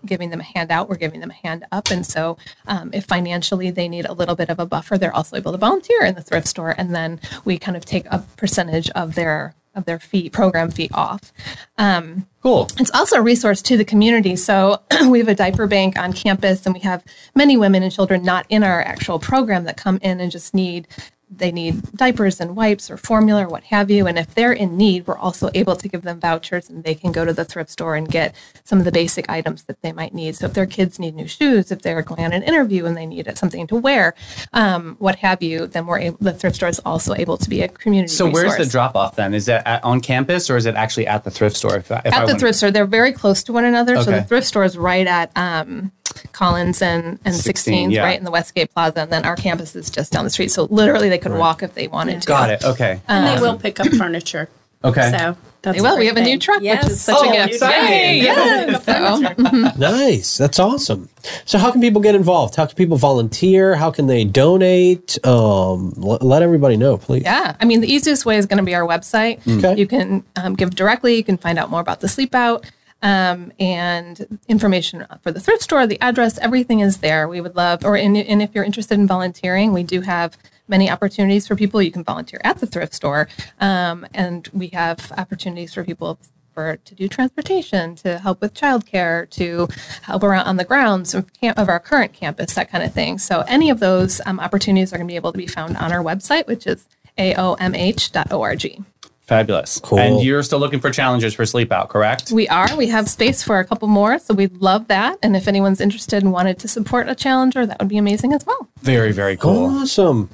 giving 0.05 0.31
them 0.31 0.41
a 0.41 0.45
hand 0.45 0.71
out, 0.71 0.89
we're 0.89 0.97
giving 0.97 1.21
them 1.21 1.31
a 1.31 1.47
hand 1.47 1.67
up. 1.73 1.91
And 1.91 2.05
so, 2.07 2.37
um, 2.67 2.91
if 2.93 3.05
financially 3.05 3.71
they 3.71 3.89
need 3.89 4.07
a 4.07 4.13
little 4.13 4.35
bit 4.37 4.49
of 4.49 4.59
a 4.59 4.67
buffer, 4.67 4.99
they're 4.99 5.15
also 5.15 5.37
able 5.37 5.53
to 5.53 5.59
volunteer 5.59 6.03
in 6.05 6.15
the 6.15 6.23
thrift 6.23 6.49
store, 6.49 6.75
and 6.77 6.95
then 6.95 7.21
we 7.45 7.59
kind 7.59 7.77
of 7.77 7.85
take 7.85 8.07
a 8.07 8.25
percentage 8.37 8.91
of 8.91 9.15
their 9.15 9.55
of 9.75 9.85
their 9.85 10.01
fee 10.01 10.29
program 10.29 10.71
fee 10.71 10.91
off. 10.93 11.33
Um, 11.79 12.27
Cool. 12.43 12.69
it's 12.79 12.91
also 12.93 13.17
a 13.17 13.23
resource 13.23 13.63
to 13.63 13.77
the 13.77 13.85
community. 13.85 14.35
So 14.35 14.81
we 15.09 15.19
have 15.21 15.29
a 15.29 15.35
diaper 15.35 15.67
bank 15.67 15.99
on 15.99 16.13
campus, 16.13 16.67
and 16.67 16.75
we 16.75 16.81
have 16.81 17.05
many 17.37 17.57
women 17.57 17.83
and 17.83 17.93
children 17.93 18.25
not 18.25 18.47
in 18.49 18.65
our 18.65 18.83
actual 18.83 19.19
program 19.19 19.65
that 19.65 19.77
come 19.77 19.99
in 20.03 20.19
and 20.21 20.33
just 20.33 20.55
need 20.55 20.89
they 21.33 21.53
need 21.53 21.81
diapers 21.93 22.41
and 22.41 22.57
wipes 22.57 22.91
or 22.91 22.97
formula 22.97 23.45
or 23.45 23.49
what 23.49 23.63
have 23.65 23.89
you. 23.91 24.07
And 24.09 24.19
if 24.19 24.35
they're 24.35 24.53
in 24.53 24.77
need, 24.77 25.07
we're 25.07 25.17
also 25.17 25.49
able 25.55 25.77
to 25.77 25.89
give 25.89 26.03
them 26.03 26.19
vouchers, 26.19 26.69
and 26.69 26.83
they 26.83 26.95
can 26.95 27.13
go 27.13 27.25
to 27.25 27.33
the 27.33 27.45
thrift 27.45 27.71
store 27.71 27.95
and 27.95 28.09
get 28.09 28.35
some 28.65 28.79
of 28.81 28.85
the 28.85 28.91
basic 28.93 29.31
items 29.31 29.63
that 29.65 29.81
they 29.83 29.93
might 29.93 30.13
need. 30.13 30.35
So 30.37 30.47
if 30.47 30.55
their 30.55 30.67
kids 30.67 30.99
need 30.99 31.15
new 31.15 31.29
shoes, 31.29 31.71
if 31.71 31.83
they're 31.83 32.03
going 32.03 32.25
on 32.25 32.33
an 32.33 32.43
interview 32.43 32.85
and 32.85 32.97
they 32.97 33.07
need 33.07 33.31
something 33.39 33.67
to 33.69 33.77
wear, 33.77 34.15
um, 34.53 34.97
what 34.99 35.17
have 35.17 35.43
you, 35.43 35.67
then 35.67 35.87
we're 35.87 36.01
able, 36.01 36.19
the 36.21 36.33
thrift 36.33 36.57
store 36.57 36.69
is 36.69 36.81
also 36.81 37.15
able 37.15 37.37
to 37.39 37.49
be 37.49 37.63
a 37.63 37.69
community. 37.69 38.13
So 38.13 38.29
where's 38.29 38.57
the 38.57 38.67
drop 38.67 38.97
off 38.97 39.15
then? 39.17 39.33
Is 39.35 39.49
it 39.49 39.63
at, 39.65 39.85
on 39.85 40.01
campus 40.01 40.51
or 40.51 40.57
is 40.57 40.67
it 40.67 40.75
actually 40.75 41.07
at 41.07 41.23
the 41.25 41.31
thrift 41.31 41.57
store? 41.57 41.77
If, 41.77 41.93
I- 41.93 42.03
if 42.05 42.13
I 42.13 42.17
at 42.17 42.21
the 42.21 42.27
wanna- 42.27 42.39
thrift 42.41 42.59
store. 42.59 42.71
They're 42.73 42.87
very 42.87 43.13
close 43.13 43.43
to 43.45 43.53
one 43.53 43.65
another. 43.65 43.95
So 43.97 44.03
Okay. 44.03 44.19
the 44.19 44.23
thrift 44.25 44.47
store 44.47 44.65
is 44.65 44.77
right 44.77 45.07
at 45.07 45.31
um, 45.37 45.93
Collins 46.33 46.83
and, 46.83 47.19
and 47.25 47.35
16, 47.35 47.91
16th, 47.91 47.93
yeah. 47.95 48.03
right 48.05 48.19
in 48.19 48.25
the 48.25 48.31
Westgate 48.31 48.73
Plaza. 48.73 49.01
And 49.03 49.13
then 49.13 49.25
our 49.25 49.37
campus 49.37 49.75
is 49.77 49.91
just 49.91 50.13
down 50.13 50.25
the 50.25 50.31
street. 50.31 50.51
So 50.51 50.65
literally 50.65 51.09
they 51.09 51.19
could 51.19 51.33
walk 51.33 51.63
if 51.63 51.75
they 51.75 51.89
wanted 51.89 52.23
to. 52.23 52.27
Got 52.29 52.51
it. 52.51 52.65
Okay. 52.65 53.01
And 53.09 53.27
they 53.27 53.41
will 53.41 53.59
pick 53.59 53.81
up 53.81 53.89
furniture. 53.89 54.49
Okay. 54.83 55.11
So 55.11 55.37
that's 55.63 55.77
They 55.77 55.83
will. 55.83 55.99
We 55.99 56.05
great 56.07 56.17
have 56.17 56.17
a 56.17 56.23
new 56.23 56.39
truck, 56.39 56.63
Yes. 56.63 56.85
which 56.85 56.93
is 56.93 57.01
such 57.03 57.17
Oh, 57.19 57.29
a 57.29 57.33
gift. 57.35 57.49
exciting. 57.55 57.91
Yay, 57.93 58.17
yes. 58.23 58.85
So, 58.87 59.19
Nice. 59.79 60.39
That's 60.39 60.59
awesome. 60.59 61.11
So, 61.45 61.59
how 61.59 61.71
can 61.71 61.83
people 61.83 62.01
get 62.01 62.15
involved? 62.15 62.57
How 62.57 62.65
can 62.65 62.77
people 62.77 62.97
volunteer? 62.97 63.75
How 63.75 63.91
can 63.91 64.07
they 64.07 64.25
donate? 64.25 65.19
Um, 65.27 65.93
l- 66.03 66.17
let 66.23 66.43
everybody 66.43 66.79
know, 66.79 66.97
please. 66.97 67.25
yeah. 67.25 67.57
I 67.61 67.67
mean, 67.67 67.83
the 67.83 67.93
easiest 67.93 68.25
way 68.25 68.39
is 68.39 68.47
going 68.47 68.57
to 68.57 68.63
be 68.65 68.75
our 68.75 68.89
website. 68.89 69.47
Okay. 69.59 69.79
You 69.79 69.87
can 69.87 70.25
um, 70.37 70.55
give 70.57 70.75
directly. 70.75 71.17
You 71.17 71.25
can 71.25 71.37
find 71.37 71.59
out 71.59 71.69
more 71.71 71.81
about 71.81 72.01
the 72.01 72.09
sleep 72.09 72.35
out. 72.35 72.65
Um, 73.03 73.51
and 73.59 74.39
information 74.47 75.07
for 75.23 75.33
the 75.33 75.41
thrift 75.41 75.63
store, 75.63 75.87
the 75.87 76.01
address, 76.03 76.37
everything 76.39 76.81
is 76.81 76.99
there. 76.99 77.29
We 77.29 77.41
would 77.41 77.57
love, 77.57 77.83
or 77.83 77.97
and, 77.97 78.15
and 78.17 78.43
if 78.43 78.51
you're 78.55 78.65
interested 78.65 78.99
in 78.99 79.07
volunteering, 79.07 79.73
we 79.73 79.83
do 79.83 80.03
have 80.03 80.37
many 80.69 80.91
opportunities 80.91 81.47
for 81.47 81.57
people. 81.57 81.81
You 81.81 81.91
can 81.91 82.05
volunteer 82.05 82.41
at 82.45 82.59
the 82.59 82.67
thrift 82.67 82.95
store, 82.95 83.29
um, 83.59 84.07
and 84.13 84.49
we 84.53 84.69
have 84.69 85.13
opportunities 85.17 85.73
for 85.73 85.83
people 85.83 86.19
for 86.55 86.77
to 86.85 86.95
do 86.95 87.09
transportation, 87.09 87.95
to 87.97 88.19
help 88.19 88.41
with 88.41 88.55
childcare, 88.55 89.29
to 89.31 89.69
help 90.03 90.23
around 90.23 90.47
on 90.47 90.57
the 90.57 90.65
grounds 90.65 91.15
of, 91.15 91.33
camp, 91.33 91.59
of 91.59 91.69
our 91.69 91.81
current 91.81 92.13
campus, 92.13 92.55
that 92.55 92.71
kind 92.71 92.85
of 92.85 92.93
thing. 92.93 93.19
So 93.19 93.45
any 93.47 93.71
of 93.71 93.81
those 93.81 94.21
um, 94.27 94.41
opportunities 94.41 94.93
are 94.93 94.97
going 94.97 95.07
to 95.07 95.13
be 95.13 95.17
able 95.17 95.33
to 95.33 95.39
be 95.39 95.47
found 95.47 95.77
on 95.77 95.93
our 95.93 96.03
website, 96.03 96.47
which 96.47 96.67
is 96.67 96.87
aomh.org. 97.19 98.85
Fabulous. 99.31 99.79
Cool. 99.85 100.01
And 100.01 100.23
you're 100.25 100.43
still 100.43 100.59
looking 100.59 100.81
for 100.81 100.91
challengers 100.91 101.35
for 101.35 101.47
sleep 101.47 101.71
out, 101.71 101.89
correct? 101.89 102.33
We 102.33 102.49
are. 102.49 102.67
We 102.77 102.89
have 102.89 103.09
space 103.09 103.45
for 103.45 103.61
a 103.61 103.65
couple 103.65 103.87
more, 103.87 104.19
so 104.19 104.35
we'd 104.35 104.57
love 104.57 104.89
that. 104.89 105.21
And 105.23 105.37
if 105.37 105.47
anyone's 105.47 105.81
interested 105.81 106.25
and 106.25 106.33
wanted 106.33 106.59
to 106.59 106.67
support 106.67 107.09
a 107.09 107.15
challenger, 107.15 107.65
that 107.65 107.79
would 107.79 107.87
be 107.89 107.97
amazing 107.97 108.33
as 108.33 108.45
well. 108.45 108.69
Very, 108.83 109.13
very 109.13 109.37
cool. 109.37 109.67
Awesome. 109.67 110.31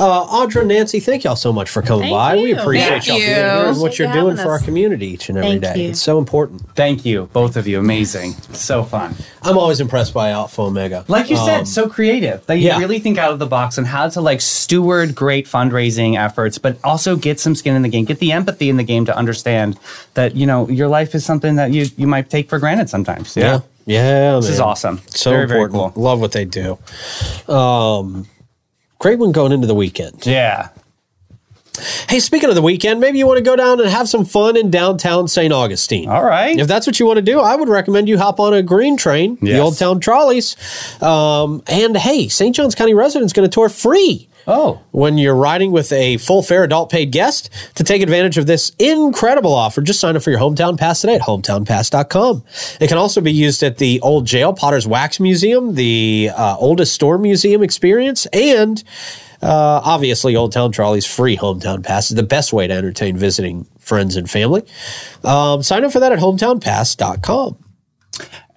Uh, 0.00 0.26
Audra, 0.26 0.66
Nancy, 0.66 0.98
thank 0.98 1.22
y'all 1.22 1.36
so 1.36 1.52
much 1.52 1.70
for 1.70 1.80
coming 1.80 2.04
Thank 2.10 2.12
by. 2.14 2.34
We 2.36 2.52
appreciate 2.52 2.88
Thank 2.88 3.06
y'all 3.06 3.16
being 3.18 3.28
here 3.28 3.44
and 3.68 3.80
what 3.80 4.00
you're 4.00 4.10
doing 4.12 4.30
having 4.36 4.42
for 4.44 4.50
our 4.50 4.58
community 4.58 5.06
each 5.06 5.28
and 5.28 5.38
every 5.38 5.50
Thank 5.60 5.62
day. 5.76 5.82
you. 5.84 5.90
It's 5.90 6.02
so 6.02 6.18
important. 6.18 6.62
Thank 6.74 7.04
you, 7.04 7.28
both 7.32 7.56
of 7.56 7.68
you. 7.68 7.78
Amazing. 7.78 8.32
So 8.52 8.82
fun. 8.82 9.14
I'm 9.42 9.56
always 9.58 9.80
impressed 9.80 10.12
by 10.12 10.30
Alpha 10.30 10.62
Omega. 10.62 11.04
Like 11.06 11.30
you 11.30 11.36
Um, 11.36 11.46
said, 11.46 11.68
so 11.68 11.88
creative. 11.88 12.44
They 12.46 12.56
yeah. 12.56 12.78
really 12.78 12.98
think 12.98 13.16
out 13.16 13.32
of 13.32 13.38
the 13.38 13.46
box 13.46 13.78
on 13.78 13.84
how 13.84 14.08
to 14.08 14.20
like 14.20 14.40
steward 14.40 15.14
great 15.14 15.46
fundraising 15.46 16.18
efforts, 16.18 16.58
but 16.58 16.78
also 16.82 17.14
get 17.16 17.38
some 17.38 17.54
skin 17.54 17.76
in 17.76 17.82
the 17.82 17.88
game, 17.88 18.06
get 18.06 18.18
the 18.18 18.32
empathy 18.40 18.68
in 18.72 18.76
the 18.76 18.84
game 18.92 19.04
to 19.06 19.14
understand 19.22 19.78
that 20.14 20.34
you 20.34 20.46
know 20.46 20.68
your 20.68 20.88
life 20.88 21.14
is 21.14 21.22
something 21.24 21.56
that 21.56 21.70
you 21.72 21.82
you 21.96 22.06
might 22.06 22.26
take 22.30 22.48
for 22.48 22.58
granted 22.58 22.88
sometimes. 22.88 23.36
Yeah, 23.36 23.44
Yeah. 23.44 23.60
Yeah. 23.86 24.36
this 24.36 24.48
is 24.48 24.60
awesome. 24.60 24.96
So 25.08 25.30
very, 25.30 25.46
very 25.46 25.62
important. 25.64 25.94
cool. 25.94 26.02
Love 26.02 26.20
what 26.20 26.32
they 26.32 26.44
do. 26.44 26.78
Um, 27.48 28.26
great 28.98 29.18
one 29.18 29.32
going 29.32 29.52
into 29.52 29.66
the 29.66 29.74
weekend. 29.74 30.26
Yeah. 30.26 30.68
Hey, 32.08 32.20
speaking 32.20 32.48
of 32.50 32.54
the 32.56 32.62
weekend, 32.62 33.00
maybe 33.00 33.18
you 33.18 33.26
want 33.26 33.38
to 33.38 33.44
go 33.44 33.56
down 33.56 33.80
and 33.80 33.88
have 33.88 34.06
some 34.08 34.24
fun 34.26 34.56
in 34.56 34.70
downtown 34.70 35.28
St. 35.28 35.52
Augustine. 35.52 36.08
All 36.10 36.24
right. 36.24 36.58
If 36.58 36.66
that's 36.68 36.86
what 36.86 36.98
you 37.00 37.06
want 37.06 37.16
to 37.16 37.22
do, 37.22 37.40
I 37.40 37.54
would 37.56 37.68
recommend 37.68 38.08
you 38.08 38.18
hop 38.18 38.38
on 38.40 38.52
a 38.52 38.62
green 38.62 38.96
train, 38.96 39.38
the 39.40 39.58
Old 39.58 39.78
Town 39.78 39.98
Trolleys. 40.00 40.56
Um, 41.02 41.62
and 41.68 41.96
hey, 41.96 42.28
St. 42.28 42.54
John's 42.54 42.74
County 42.74 42.92
residents 42.92 43.32
going 43.32 43.48
to 43.48 43.54
tour 43.54 43.68
free 43.70 44.28
oh, 44.50 44.82
when 44.90 45.16
you're 45.16 45.34
riding 45.34 45.72
with 45.72 45.92
a 45.92 46.16
full 46.18 46.42
fare 46.42 46.64
adult 46.64 46.90
paid 46.90 47.12
guest. 47.12 47.50
To 47.76 47.84
take 47.84 48.02
advantage 48.02 48.36
of 48.36 48.46
this 48.46 48.72
incredible 48.78 49.54
offer, 49.54 49.80
just 49.80 50.00
sign 50.00 50.16
up 50.16 50.22
for 50.22 50.30
your 50.30 50.40
hometown 50.40 50.78
pass 50.78 51.00
today 51.00 51.14
at 51.14 51.22
hometownpass.com. 51.22 52.44
It 52.80 52.88
can 52.88 52.98
also 52.98 53.20
be 53.20 53.32
used 53.32 53.62
at 53.62 53.78
the 53.78 54.00
Old 54.00 54.26
Jail, 54.26 54.52
Potter's 54.52 54.86
Wax 54.86 55.20
Museum, 55.20 55.74
the 55.74 56.30
uh, 56.36 56.56
oldest 56.58 56.94
store 56.94 57.16
museum 57.18 57.62
experience, 57.62 58.26
and 58.26 58.82
uh, 59.42 59.80
obviously 59.84 60.36
Old 60.36 60.52
Town 60.52 60.72
Trolley's 60.72 61.06
free 61.06 61.36
hometown 61.36 61.82
pass 61.82 62.10
is 62.10 62.16
the 62.16 62.22
best 62.22 62.52
way 62.52 62.66
to 62.66 62.74
entertain 62.74 63.16
visiting 63.16 63.66
friends 63.78 64.16
and 64.16 64.28
family. 64.28 64.62
Um, 65.24 65.62
sign 65.62 65.84
up 65.84 65.92
for 65.92 66.00
that 66.00 66.12
at 66.12 66.18
hometownpass.com. 66.18 67.56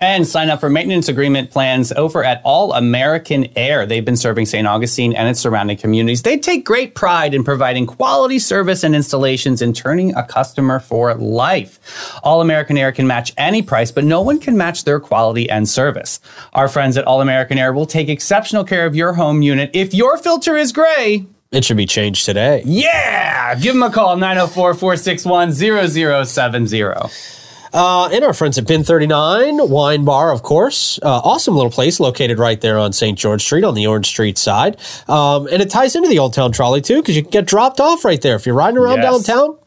And 0.03 0.27
sign 0.27 0.49
up 0.49 0.59
for 0.59 0.69
maintenance 0.69 1.07
agreement 1.07 1.49
plans 1.49 1.93
over 1.93 2.25
at 2.25 2.41
All 2.43 2.73
American 2.73 3.47
Air. 3.55 3.85
They've 3.85 4.03
been 4.03 4.17
serving 4.17 4.47
St. 4.47 4.67
Augustine 4.67 5.13
and 5.13 5.29
its 5.29 5.39
surrounding 5.39 5.77
communities. 5.77 6.23
They 6.23 6.37
take 6.37 6.65
great 6.65 6.93
pride 6.93 7.33
in 7.33 7.45
providing 7.45 7.85
quality 7.85 8.37
service 8.37 8.83
and 8.83 8.93
installations 8.95 9.61
and 9.61 9.73
turning 9.73 10.13
a 10.13 10.23
customer 10.23 10.81
for 10.81 11.13
life. 11.13 11.79
All 12.21 12.41
American 12.41 12.77
Air 12.77 12.91
can 12.91 13.07
match 13.07 13.31
any 13.37 13.61
price, 13.61 13.91
but 13.93 14.03
no 14.03 14.21
one 14.21 14.41
can 14.41 14.57
match 14.57 14.83
their 14.83 14.99
quality 14.99 15.49
and 15.49 15.69
service. 15.69 16.19
Our 16.51 16.67
friends 16.67 16.97
at 16.97 17.05
All 17.07 17.21
American 17.21 17.57
Air 17.57 17.71
will 17.71 17.85
take 17.85 18.09
exceptional 18.09 18.65
care 18.65 18.85
of 18.85 18.97
your 18.97 19.13
home 19.13 19.41
unit. 19.41 19.71
If 19.73 19.93
your 19.93 20.17
filter 20.17 20.57
is 20.57 20.73
gray, 20.73 21.25
It 21.53 21.63
should 21.63 21.77
be 21.77 21.85
changed 21.85 22.25
today. 22.25 22.61
Yeah. 22.65 23.55
Give 23.55 23.73
them 23.73 23.83
a 23.83 23.89
call 23.91 24.17
904 24.17 24.73
461 24.73 25.53
0070. 25.53 27.42
Uh, 27.73 28.07
and 28.13 28.23
our 28.23 28.33
friends 28.33 28.57
at 28.57 28.67
Bin 28.67 28.83
39 28.83 29.69
Wine 29.69 30.05
Bar, 30.05 30.31
of 30.31 30.43
course. 30.43 30.99
Uh, 31.01 31.21
awesome 31.23 31.55
little 31.55 31.71
place 31.71 31.99
located 31.99 32.37
right 32.37 32.61
there 32.61 32.77
on 32.77 32.93
St. 32.93 33.17
George 33.17 33.41
Street 33.43 33.63
on 33.63 33.73
the 33.73 33.87
Orange 33.87 34.05
Street 34.07 34.37
side. 34.37 34.77
Um, 35.07 35.47
and 35.51 35.61
it 35.61 35.69
ties 35.71 35.95
into 35.95 36.07
the 36.07 36.19
Old 36.19 36.33
Town 36.33 36.51
Trolley, 36.51 36.81
too, 36.81 37.01
because 37.01 37.15
you 37.15 37.23
can 37.23 37.31
get 37.31 37.45
dropped 37.45 37.79
off 37.79 38.05
right 38.05 38.21
there. 38.21 38.35
If 38.35 38.45
you're 38.45 38.55
riding 38.55 38.77
around 38.77 39.01
Yes. 39.01 39.25
downtown, 39.25 39.57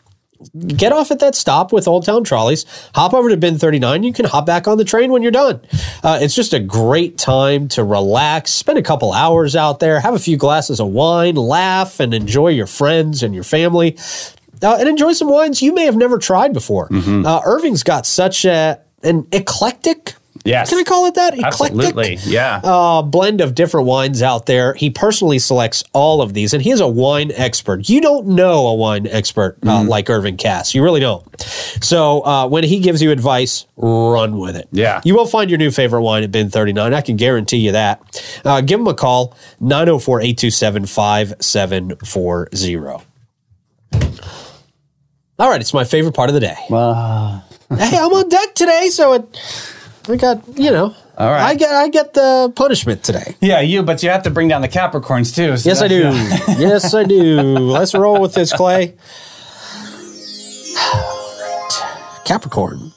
get 0.68 0.92
off 0.92 1.10
at 1.10 1.18
that 1.18 1.34
stop 1.34 1.72
with 1.72 1.88
Old 1.88 2.04
Town 2.04 2.22
Trolleys, 2.22 2.64
hop 2.94 3.12
over 3.14 3.28
to 3.30 3.36
Bin 3.36 3.58
39. 3.58 4.02
You 4.04 4.12
can 4.12 4.26
hop 4.26 4.46
back 4.46 4.68
on 4.68 4.78
the 4.78 4.84
train 4.84 5.10
when 5.10 5.22
you're 5.22 5.32
done. 5.32 5.60
Uh, 6.04 6.18
it's 6.20 6.34
just 6.34 6.52
a 6.52 6.60
great 6.60 7.18
time 7.18 7.66
to 7.68 7.82
relax, 7.82 8.52
spend 8.52 8.78
a 8.78 8.82
couple 8.82 9.12
hours 9.14 9.56
out 9.56 9.80
there, 9.80 9.98
have 10.00 10.14
a 10.14 10.18
few 10.18 10.36
glasses 10.36 10.78
of 10.78 10.88
wine, 10.88 11.34
laugh, 11.34 11.98
and 12.00 12.14
enjoy 12.14 12.48
your 12.48 12.66
friends 12.66 13.22
and 13.22 13.34
your 13.34 13.44
family. 13.44 13.96
Uh, 14.62 14.76
and 14.78 14.88
enjoy 14.88 15.12
some 15.12 15.28
wines 15.28 15.62
you 15.62 15.74
may 15.74 15.84
have 15.84 15.96
never 15.96 16.18
tried 16.18 16.52
before. 16.52 16.88
Uh, 16.92 17.40
Irving's 17.44 17.82
got 17.82 18.06
such 18.06 18.44
a, 18.44 18.80
an 19.02 19.26
eclectic, 19.32 20.14
Yes. 20.44 20.70
can 20.70 20.78
I 20.78 20.84
call 20.84 21.06
it 21.06 21.14
that? 21.16 21.36
Absolutely. 21.42 22.18
Yeah. 22.24 22.60
uh, 22.62 23.02
blend 23.02 23.40
of 23.40 23.56
different 23.56 23.88
wines 23.88 24.22
out 24.22 24.46
there. 24.46 24.74
He 24.74 24.90
personally 24.90 25.40
selects 25.40 25.82
all 25.92 26.22
of 26.22 26.34
these, 26.34 26.54
and 26.54 26.62
he 26.62 26.70
is 26.70 26.78
a 26.80 26.86
wine 26.86 27.32
expert. 27.34 27.88
You 27.88 28.00
don't 28.00 28.28
know 28.28 28.68
a 28.68 28.74
wine 28.74 29.08
expert 29.08 29.58
uh, 29.64 29.80
Mm-hmm. 29.80 29.88
like 29.88 30.08
Irving 30.08 30.36
Cass. 30.36 30.72
You 30.72 30.84
really 30.84 31.00
don't. 31.00 31.24
So 31.82 32.24
uh, 32.24 32.46
when 32.46 32.62
he 32.62 32.78
gives 32.78 33.02
you 33.02 33.10
advice, 33.10 33.66
run 33.76 34.38
with 34.38 34.54
it. 34.54 34.68
Yeah. 34.70 35.00
You 35.04 35.16
will 35.16 35.26
find 35.26 35.50
your 35.50 35.58
new 35.58 35.72
favorite 35.72 36.02
wine 36.02 36.22
at 36.22 36.30
Bin 36.30 36.48
39. 36.48 36.94
I 36.94 37.00
can 37.00 37.16
guarantee 37.16 37.56
you 37.58 37.72
that. 37.72 38.40
Uh, 38.44 38.60
give 38.60 38.78
him 38.78 38.86
a 38.86 38.94
call, 38.94 39.36
904 39.58 40.20
827 40.20 40.86
5740. 40.86 43.04
All 45.38 45.50
right, 45.50 45.60
it's 45.60 45.74
my 45.74 45.84
favorite 45.84 46.14
part 46.14 46.30
of 46.30 46.34
the 46.34 46.40
day. 46.40 46.54
hey, 47.78 47.98
I'm 47.98 48.12
on 48.12 48.28
deck 48.28 48.54
today, 48.54 48.88
so 48.88 49.12
it, 49.12 49.40
I 50.08 50.16
got, 50.16 50.42
you 50.58 50.70
know, 50.70 50.94
All 51.18 51.30
right. 51.30 51.42
I 51.42 51.54
get 51.54 51.70
I 51.70 51.88
get 51.88 52.14
the 52.14 52.50
punishment 52.56 53.04
today. 53.04 53.36
yeah, 53.40 53.60
you, 53.60 53.82
but 53.82 54.02
you 54.02 54.08
have 54.08 54.22
to 54.22 54.30
bring 54.30 54.48
down 54.48 54.62
the 54.62 54.68
Capricorns 54.68 55.34
too. 55.34 55.56
so 55.58 55.68
Yes, 55.68 55.82
I 55.82 55.88
do. 55.88 56.02
yes, 56.58 56.94
I 56.94 57.04
do. 57.04 57.40
Let's 57.40 57.94
roll 57.94 58.20
with 58.20 58.32
this, 58.32 58.52
Clay. 58.52 58.94
Capricorn. 62.24 62.92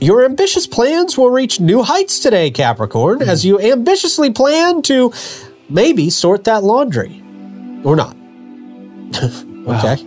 Your 0.00 0.24
ambitious 0.24 0.66
plans 0.66 1.16
will 1.16 1.30
reach 1.30 1.60
new 1.60 1.82
heights 1.82 2.20
today, 2.20 2.50
Capricorn, 2.50 3.22
as 3.22 3.44
you 3.44 3.58
ambitiously 3.58 4.30
plan 4.30 4.82
to 4.82 5.12
maybe 5.68 6.10
sort 6.10 6.44
that 6.44 6.62
laundry. 6.62 7.22
Or 7.84 7.96
not. 7.96 8.14
okay. 9.66 10.04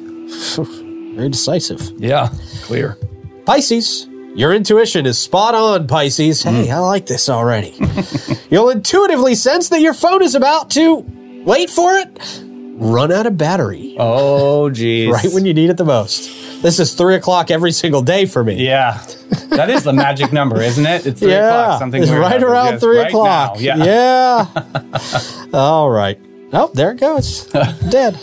Very 1.14 1.30
decisive. 1.30 1.82
Yeah. 1.98 2.30
Clear. 2.64 2.98
Pisces, 3.46 4.08
your 4.36 4.54
intuition 4.54 5.06
is 5.06 5.18
spot 5.20 5.56
on, 5.56 5.88
Pisces. 5.88 6.44
Hey, 6.44 6.68
hmm. 6.68 6.72
I 6.72 6.80
like 6.80 7.06
this 7.06 7.28
already. 7.30 7.76
You'll 8.50 8.70
intuitively 8.70 9.36
sense 9.36 9.70
that 9.70 9.82
your 9.82 9.94
phone 9.94 10.22
is 10.22 10.36
about 10.36 10.70
to, 10.72 11.06
wait 11.46 11.70
for 11.70 11.94
it, 11.96 12.42
run 12.76 13.12
out 13.12 13.26
of 13.26 13.38
battery 13.38 13.96
Oh, 14.00 14.70
geez. 14.72 15.12
right 15.12 15.34
when 15.34 15.46
you 15.46 15.54
need 15.54 15.70
it 15.70 15.78
the 15.78 15.86
most. 15.86 16.30
This 16.62 16.80
is 16.80 16.94
three 16.94 17.16
o'clock 17.16 17.50
every 17.50 17.72
single 17.72 18.02
day 18.04 18.26
for 18.26 18.44
me. 18.44 18.64
Yeah. 18.66 19.04
That 19.50 19.70
is 19.72 19.84
the 19.84 19.94
magic 19.94 20.32
number, 20.40 20.62
isn't 20.62 20.86
it? 20.86 21.06
It's 21.08 21.20
three 21.20 21.32
Yeah, 21.32 21.48
o'clock. 21.64 21.80
Something 21.80 22.04
it's 22.04 22.12
right 22.12 22.42
around 22.42 22.80
three 22.80 23.00
right 23.00 23.08
o'clock. 23.08 23.56
now. 23.56 23.60
Yeah. 23.60 23.78
Yeah. 23.84 25.48
All 25.54 25.90
right. 25.90 26.20
Oh, 26.54 26.70
there 26.76 26.92
it 26.92 27.00
goes. 27.00 27.46
Dead. 27.90 28.18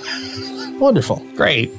Wonderful. 0.79 1.17
Great. 1.35 1.73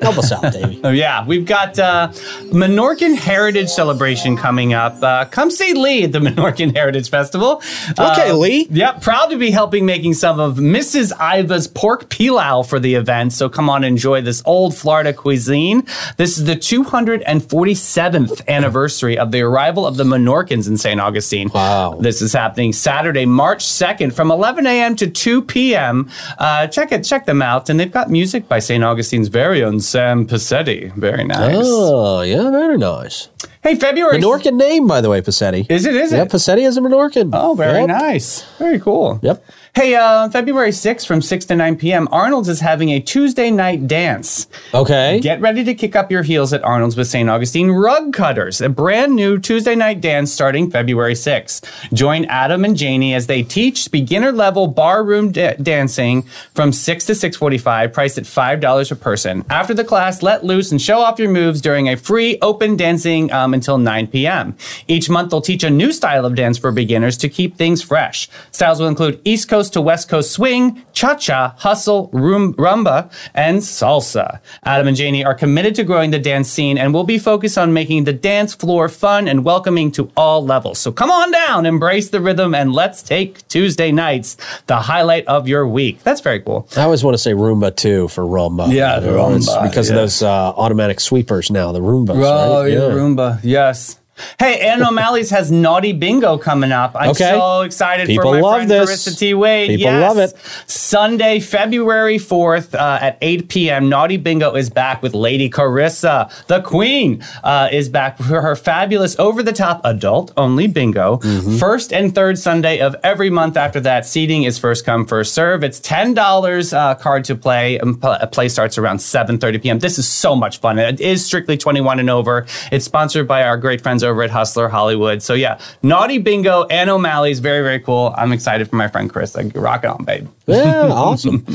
Help 0.00 0.18
us 0.18 0.32
out, 0.32 0.52
Davey. 0.52 0.80
Oh, 0.82 0.90
yeah, 0.90 1.24
we've 1.26 1.44
got 1.46 1.78
uh, 1.78 2.08
Menorcan 2.52 3.16
Heritage 3.16 3.68
Celebration 3.68 4.36
coming 4.36 4.72
up. 4.72 5.02
Uh, 5.02 5.24
come 5.26 5.50
see 5.50 5.74
Lee 5.74 6.04
at 6.04 6.12
the 6.12 6.18
Menorcan 6.26 6.74
Heritage 6.74 7.10
Festival. 7.10 7.62
Okay, 7.98 8.30
Uh, 8.30 8.34
Lee. 8.36 8.66
Yep, 8.70 9.02
proud 9.02 9.26
to 9.30 9.36
be 9.38 9.50
helping 9.50 9.84
making 9.86 10.14
some 10.14 10.40
of 10.40 10.56
Mrs. 10.56 11.12
Iva's 11.20 11.66
pork 11.68 12.08
pilau 12.08 12.62
for 12.62 12.78
the 12.80 12.94
event. 12.94 13.32
So 13.32 13.48
come 13.48 13.68
on, 13.68 13.84
enjoy 13.84 14.20
this 14.22 14.42
old 14.46 14.74
Florida 14.76 15.12
cuisine. 15.12 15.86
This 16.16 16.38
is 16.38 16.44
the 16.46 16.56
247th 16.56 18.46
anniversary 18.48 19.18
of 19.18 19.30
the 19.32 19.40
arrival 19.42 19.86
of 19.86 19.96
the 19.96 20.04
Menorcans 20.04 20.66
in 20.68 20.76
St. 20.76 21.00
Augustine. 21.00 21.50
Wow. 21.54 21.96
This 22.00 22.22
is 22.22 22.32
happening 22.32 22.72
Saturday, 22.72 23.26
March 23.26 23.64
2nd 23.64 24.12
from 24.12 24.30
11 24.30 24.66
a.m. 24.66 24.96
to 24.96 25.08
2 25.10 25.42
p.m. 25.42 26.08
Uh, 26.38 26.66
check 26.66 26.92
it, 26.92 27.04
check 27.04 27.26
them 27.26 27.42
out. 27.42 27.68
And 27.68 27.78
they've 27.78 27.90
got 27.92 28.10
music 28.10 28.48
by 28.48 28.58
St. 28.58 28.82
Augustine's 28.82 29.28
very 29.28 29.62
own 29.62 29.80
Sam 29.90 30.26
Pacetti. 30.26 30.94
Very 30.94 31.24
nice. 31.24 31.56
Oh, 31.58 32.20
yeah, 32.20 32.48
very 32.50 32.78
nice. 32.78 33.28
Hey, 33.62 33.74
February. 33.74 34.18
Menorcan 34.18 34.54
name, 34.54 34.86
by 34.86 35.00
the 35.00 35.10
way, 35.10 35.20
Pacetti. 35.20 35.66
Is 35.70 35.84
it? 35.84 35.94
Is 35.96 36.12
it? 36.12 36.16
Yeah, 36.16 36.22
it? 36.22 36.28
Pacetti 36.30 36.66
is 36.66 36.76
a 36.76 36.80
Menorcan. 36.80 37.30
Oh, 37.32 37.54
very 37.54 37.80
Yep. 37.80 37.88
nice. 37.88 38.42
Very 38.58 38.78
cool. 38.78 39.18
Yep. 39.22 39.44
Hey, 39.72 39.94
uh, 39.94 40.28
February 40.30 40.72
6th 40.72 41.06
from 41.06 41.22
6 41.22 41.44
to 41.44 41.54
9 41.54 41.76
p.m., 41.76 42.08
Arnold's 42.10 42.48
is 42.48 42.58
having 42.58 42.88
a 42.88 42.98
Tuesday 42.98 43.52
night 43.52 43.86
dance. 43.86 44.48
Okay. 44.74 45.20
Get 45.20 45.40
ready 45.40 45.62
to 45.62 45.74
kick 45.74 45.94
up 45.94 46.10
your 46.10 46.24
heels 46.24 46.52
at 46.52 46.64
Arnold's 46.64 46.96
with 46.96 47.06
St. 47.06 47.30
Augustine 47.30 47.70
Rug 47.70 48.12
Cutters, 48.12 48.60
a 48.60 48.68
brand 48.68 49.14
new 49.14 49.38
Tuesday 49.38 49.76
night 49.76 50.00
dance 50.00 50.32
starting 50.32 50.72
February 50.72 51.14
6th. 51.14 51.92
Join 51.92 52.24
Adam 52.24 52.64
and 52.64 52.76
Janie 52.76 53.14
as 53.14 53.28
they 53.28 53.44
teach 53.44 53.92
beginner 53.92 54.32
level 54.32 54.66
barroom 54.66 55.30
da- 55.30 55.54
dancing 55.54 56.22
from 56.52 56.72
6 56.72 57.06
to 57.06 57.12
6:45, 57.12 57.92
priced 57.92 58.18
at 58.18 58.24
$5 58.24 58.90
a 58.90 58.96
person. 58.96 59.44
After 59.48 59.72
the 59.72 59.84
class, 59.84 60.20
let 60.20 60.44
loose 60.44 60.72
and 60.72 60.82
show 60.82 60.98
off 60.98 61.20
your 61.20 61.30
moves 61.30 61.60
during 61.60 61.88
a 61.88 61.96
free 61.96 62.38
open 62.42 62.76
dancing 62.76 63.32
um, 63.32 63.54
until 63.54 63.78
9 63.78 64.08
p.m. 64.08 64.56
Each 64.88 65.08
month, 65.08 65.30
they'll 65.30 65.40
teach 65.40 65.62
a 65.62 65.70
new 65.70 65.92
style 65.92 66.26
of 66.26 66.34
dance 66.34 66.58
for 66.58 66.72
beginners 66.72 67.16
to 67.18 67.28
keep 67.28 67.56
things 67.56 67.82
fresh. 67.82 68.28
Styles 68.50 68.80
will 68.80 68.88
include 68.88 69.20
East 69.24 69.48
Coast 69.48 69.60
to 69.70 69.80
West 69.80 70.08
Coast 70.08 70.32
swing, 70.32 70.82
cha-cha, 70.92 71.54
hustle, 71.58 72.10
rum- 72.12 72.54
rumba, 72.54 73.10
and 73.34 73.58
salsa. 73.58 74.40
Adam 74.64 74.88
and 74.88 74.96
Janie 74.96 75.24
are 75.24 75.34
committed 75.34 75.74
to 75.76 75.84
growing 75.84 76.10
the 76.10 76.18
dance 76.18 76.50
scene 76.50 76.78
and 76.78 76.92
will 76.92 77.04
be 77.04 77.18
focused 77.18 77.58
on 77.58 77.72
making 77.72 78.04
the 78.04 78.12
dance 78.12 78.54
floor 78.54 78.88
fun 78.88 79.28
and 79.28 79.44
welcoming 79.44 79.90
to 79.92 80.10
all 80.16 80.44
levels. 80.44 80.78
So 80.78 80.92
come 80.92 81.10
on 81.10 81.30
down, 81.30 81.66
embrace 81.66 82.10
the 82.10 82.20
rhythm, 82.20 82.54
and 82.54 82.72
let's 82.72 83.02
take 83.02 83.46
Tuesday 83.48 83.92
nights 83.92 84.36
the 84.66 84.76
highlight 84.76 85.26
of 85.26 85.48
your 85.48 85.66
week. 85.66 86.02
That's 86.02 86.20
very 86.20 86.40
cool. 86.40 86.68
I 86.76 86.82
always 86.82 87.02
want 87.04 87.14
to 87.14 87.18
say 87.18 87.32
Roomba 87.32 87.74
too 87.74 88.08
for 88.08 88.24
rumba. 88.24 88.72
Yeah, 88.72 89.00
Roomba, 89.00 89.62
because 89.68 89.88
yeah. 89.88 89.96
of 89.96 90.02
those 90.02 90.22
uh, 90.22 90.28
automatic 90.30 91.00
sweepers 91.00 91.50
now, 91.50 91.72
the 91.72 91.80
Roombas. 91.80 92.16
Oh, 92.16 92.62
right? 92.62 92.72
yeah, 92.72 92.78
Roomba. 92.78 93.40
Yes. 93.42 93.98
Hey, 94.38 94.60
Ann 94.60 94.82
O'Malley's 94.82 95.30
has 95.30 95.50
Naughty 95.50 95.92
Bingo 95.92 96.38
coming 96.38 96.72
up. 96.72 96.92
I'm 96.94 97.10
Okay. 97.10 97.30
so 97.30 97.62
excited 97.62 98.06
People 98.06 98.32
for 98.32 98.34
my 98.36 98.40
love 98.40 98.54
friend 98.56 98.70
this. 98.70 98.90
Carissa 99.08 99.18
T. 99.18 99.34
Wade. 99.34 99.68
People 99.70 99.92
Yes. 99.92 100.08
love 100.08 100.18
it. 100.18 100.34
Sunday, 100.66 101.40
February 101.40 102.18
4th 102.18 102.74
uh, 102.74 102.98
at 103.00 103.18
8 103.20 103.48
p.m. 103.48 103.88
Naughty 103.88 104.16
Bingo 104.16 104.54
is 104.54 104.70
back 104.70 105.02
with 105.02 105.14
Lady 105.14 105.48
Carissa. 105.50 106.30
The 106.46 106.60
Queen 106.60 107.22
uh, 107.44 107.68
is 107.70 107.88
back 107.88 108.18
for 108.18 108.40
her 108.42 108.56
fabulous 108.56 109.18
over-the-top 109.18 109.80
adult-only 109.84 110.66
bingo. 110.66 111.18
Mm-hmm. 111.18 111.56
First 111.58 111.92
and 111.92 112.14
third 112.14 112.38
Sunday 112.38 112.80
of 112.80 112.96
every 113.02 113.30
month 113.30 113.56
after 113.56 113.80
that. 113.80 114.06
Seating 114.06 114.44
is 114.44 114.58
first 114.58 114.84
come, 114.84 115.06
first 115.06 115.34
serve. 115.34 115.62
It's 115.64 115.80
$10 115.80 116.72
uh, 116.72 116.94
card 116.96 117.24
to 117.24 117.34
play. 117.34 117.78
Um, 117.80 117.98
pl- 117.98 118.18
play 118.32 118.48
starts 118.48 118.78
around 118.78 118.98
7.30 118.98 119.62
p.m. 119.62 119.78
This 119.78 119.98
is 119.98 120.06
so 120.08 120.34
much 120.34 120.58
fun. 120.58 120.78
It 120.78 121.00
is 121.00 121.24
strictly 121.24 121.56
21 121.56 122.00
and 122.00 122.10
over. 122.10 122.46
It's 122.72 122.84
sponsored 122.84 123.28
by 123.28 123.42
our 123.44 123.56
great 123.56 123.80
friends 123.80 124.02
over 124.02 124.09
at 124.24 124.30
Hustler 124.30 124.68
Hollywood. 124.68 125.22
So 125.22 125.34
yeah, 125.34 125.58
Naughty 125.82 126.18
Bingo 126.18 126.64
and 126.64 126.90
O'Malley's 126.90 127.38
very, 127.38 127.62
very 127.62 127.80
cool. 127.80 128.14
I'm 128.16 128.32
excited 128.32 128.68
for 128.68 128.76
my 128.76 128.88
friend 128.88 129.10
Chris. 129.10 129.34
Like, 129.34 129.52
rock 129.54 129.84
it 129.84 129.90
on, 129.90 130.04
babe. 130.04 130.28
Yeah, 130.50 130.88
awesome. 130.92 131.46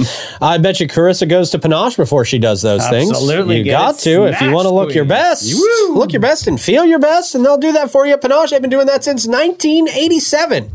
I 0.41 0.57
bet 0.57 0.79
you 0.79 0.87
Carissa 0.87 1.27
goes 1.27 1.49
to 1.51 1.59
Panache 1.59 1.95
before 1.97 2.25
she 2.25 2.39
does 2.39 2.61
those 2.61 2.87
things. 2.89 3.11
Absolutely, 3.11 3.59
You 3.59 3.65
got 3.65 3.97
to 3.99 4.25
if 4.25 4.41
you 4.41 4.51
want 4.51 4.65
to 4.65 4.73
look 4.73 4.93
your 4.93 5.05
best. 5.05 5.51
Look 5.89 6.11
your 6.13 6.21
best 6.21 6.47
and 6.47 6.59
feel 6.59 6.85
your 6.85 6.99
best, 6.99 7.35
and 7.35 7.45
they'll 7.45 7.57
do 7.57 7.71
that 7.73 7.91
for 7.91 8.05
you 8.05 8.13
at 8.13 8.21
Panache. 8.21 8.49
They've 8.51 8.61
been 8.61 8.69
doing 8.69 8.87
that 8.87 9.03
since 9.03 9.27
1987. 9.27 10.71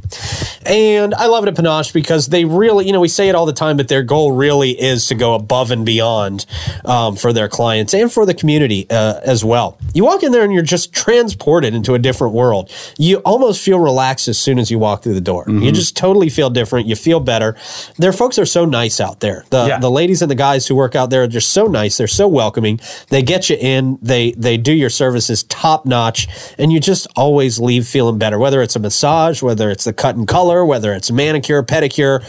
And 0.66 1.14
I 1.14 1.26
love 1.26 1.44
it 1.44 1.48
at 1.48 1.56
Panache 1.56 1.92
because 1.92 2.26
they 2.28 2.44
really, 2.44 2.86
you 2.86 2.92
know, 2.92 3.00
we 3.00 3.08
say 3.08 3.28
it 3.30 3.34
all 3.34 3.46
the 3.46 3.52
time, 3.52 3.76
but 3.78 3.88
their 3.88 4.02
goal 4.02 4.32
really 4.32 4.70
is 4.78 5.06
to 5.08 5.14
go 5.14 5.34
above 5.34 5.70
and 5.70 5.86
beyond 5.86 6.44
um, 6.84 7.16
for 7.16 7.32
their 7.32 7.48
clients 7.48 7.94
and 7.94 8.12
for 8.12 8.26
the 8.26 8.34
community 8.34 8.86
uh, 8.90 9.20
as 9.24 9.42
well. 9.42 9.78
You 9.94 10.04
walk 10.04 10.22
in 10.22 10.32
there 10.32 10.44
and 10.44 10.52
you're 10.52 10.62
just 10.62 10.92
transported 10.92 11.74
into 11.74 11.94
a 11.94 11.98
different 11.98 12.34
world. 12.34 12.70
You 12.98 13.18
almost 13.18 13.62
feel 13.62 13.78
relaxed 13.80 14.28
as 14.28 14.38
soon 14.38 14.58
as 14.58 14.70
you 14.70 14.78
walk 14.78 15.02
through 15.02 15.14
the 15.14 15.20
door. 15.20 15.44
You 15.48 15.72
just 15.72 15.96
totally 15.96 16.28
feel 16.28 16.50
different. 16.50 16.86
You 16.86 16.94
feel 16.94 17.20
better. 17.20 17.56
Their 18.10 18.18
folks 18.18 18.40
are 18.40 18.46
so 18.46 18.64
nice 18.64 19.00
out 19.00 19.20
there. 19.20 19.44
The 19.50 19.66
Yeah. 19.68 19.78
the 19.78 19.90
ladies 19.90 20.20
and 20.20 20.28
the 20.28 20.34
guys 20.34 20.66
who 20.66 20.74
work 20.74 20.96
out 20.96 21.10
there 21.10 21.22
are 21.22 21.28
just 21.28 21.50
so 21.50 21.66
nice. 21.66 21.96
They're 21.96 22.08
so 22.08 22.26
welcoming. 22.26 22.80
They 23.08 23.22
get 23.22 23.48
you 23.48 23.56
in. 23.60 23.98
They 24.02 24.32
they 24.36 24.56
do 24.56 24.72
your 24.72 24.90
services 24.90 25.44
top 25.44 25.86
notch, 25.86 26.26
and 26.58 26.72
you 26.72 26.80
just 26.80 27.06
always 27.14 27.60
leave 27.60 27.86
feeling 27.86 28.18
better. 28.18 28.36
Whether 28.36 28.62
it's 28.62 28.74
a 28.74 28.80
massage, 28.80 29.42
whether 29.42 29.70
it's 29.70 29.84
the 29.84 29.92
cut 29.92 30.16
and 30.16 30.26
color, 30.26 30.64
whether 30.66 30.92
it's 30.92 31.12
manicure, 31.12 31.62
pedicure. 31.62 32.20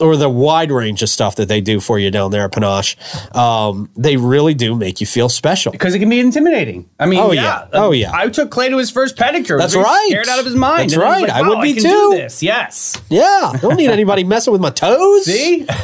Or 0.00 0.16
the 0.16 0.28
wide 0.28 0.70
range 0.70 1.02
of 1.02 1.08
stuff 1.08 1.36
that 1.36 1.48
they 1.48 1.60
do 1.60 1.80
for 1.80 1.98
you 1.98 2.10
down 2.10 2.30
there 2.30 2.44
at 2.44 2.52
Panache, 2.52 2.96
um, 3.36 3.90
they 3.96 4.16
really 4.16 4.54
do 4.54 4.74
make 4.74 5.00
you 5.00 5.06
feel 5.06 5.28
special. 5.28 5.72
because 5.72 5.94
it 5.94 5.98
can 5.98 6.08
be 6.08 6.20
intimidating. 6.20 6.88
I 6.98 7.06
mean, 7.06 7.20
Oh, 7.20 7.32
yeah. 7.32 7.42
yeah. 7.42 7.68
Oh, 7.74 7.92
yeah. 7.92 8.10
I 8.12 8.28
took 8.28 8.50
Clay 8.50 8.68
to 8.70 8.76
his 8.78 8.90
first 8.90 9.16
pedicure. 9.16 9.58
That's 9.58 9.76
right. 9.76 10.06
Scared 10.10 10.28
out 10.28 10.38
of 10.38 10.44
his 10.44 10.54
mind. 10.54 10.90
That's 10.90 10.94
And 10.94 11.02
he 11.02 11.08
was 11.08 11.22
right. 11.22 11.30
I 11.30 11.42
would 11.42 11.56
wow, 11.58 11.62
be 11.62 11.74
can 11.74 11.82
too. 11.82 11.88
Do 12.12 12.16
this. 12.16 12.42
Yes. 12.42 13.00
Yeah, 13.08 13.52
don't 13.60 13.76
need 13.76 13.90
anybody 13.90 14.24
messing 14.24 14.52
with 14.52 14.60
my 14.60 14.70
toes. 14.70 15.24
See? 15.24 15.66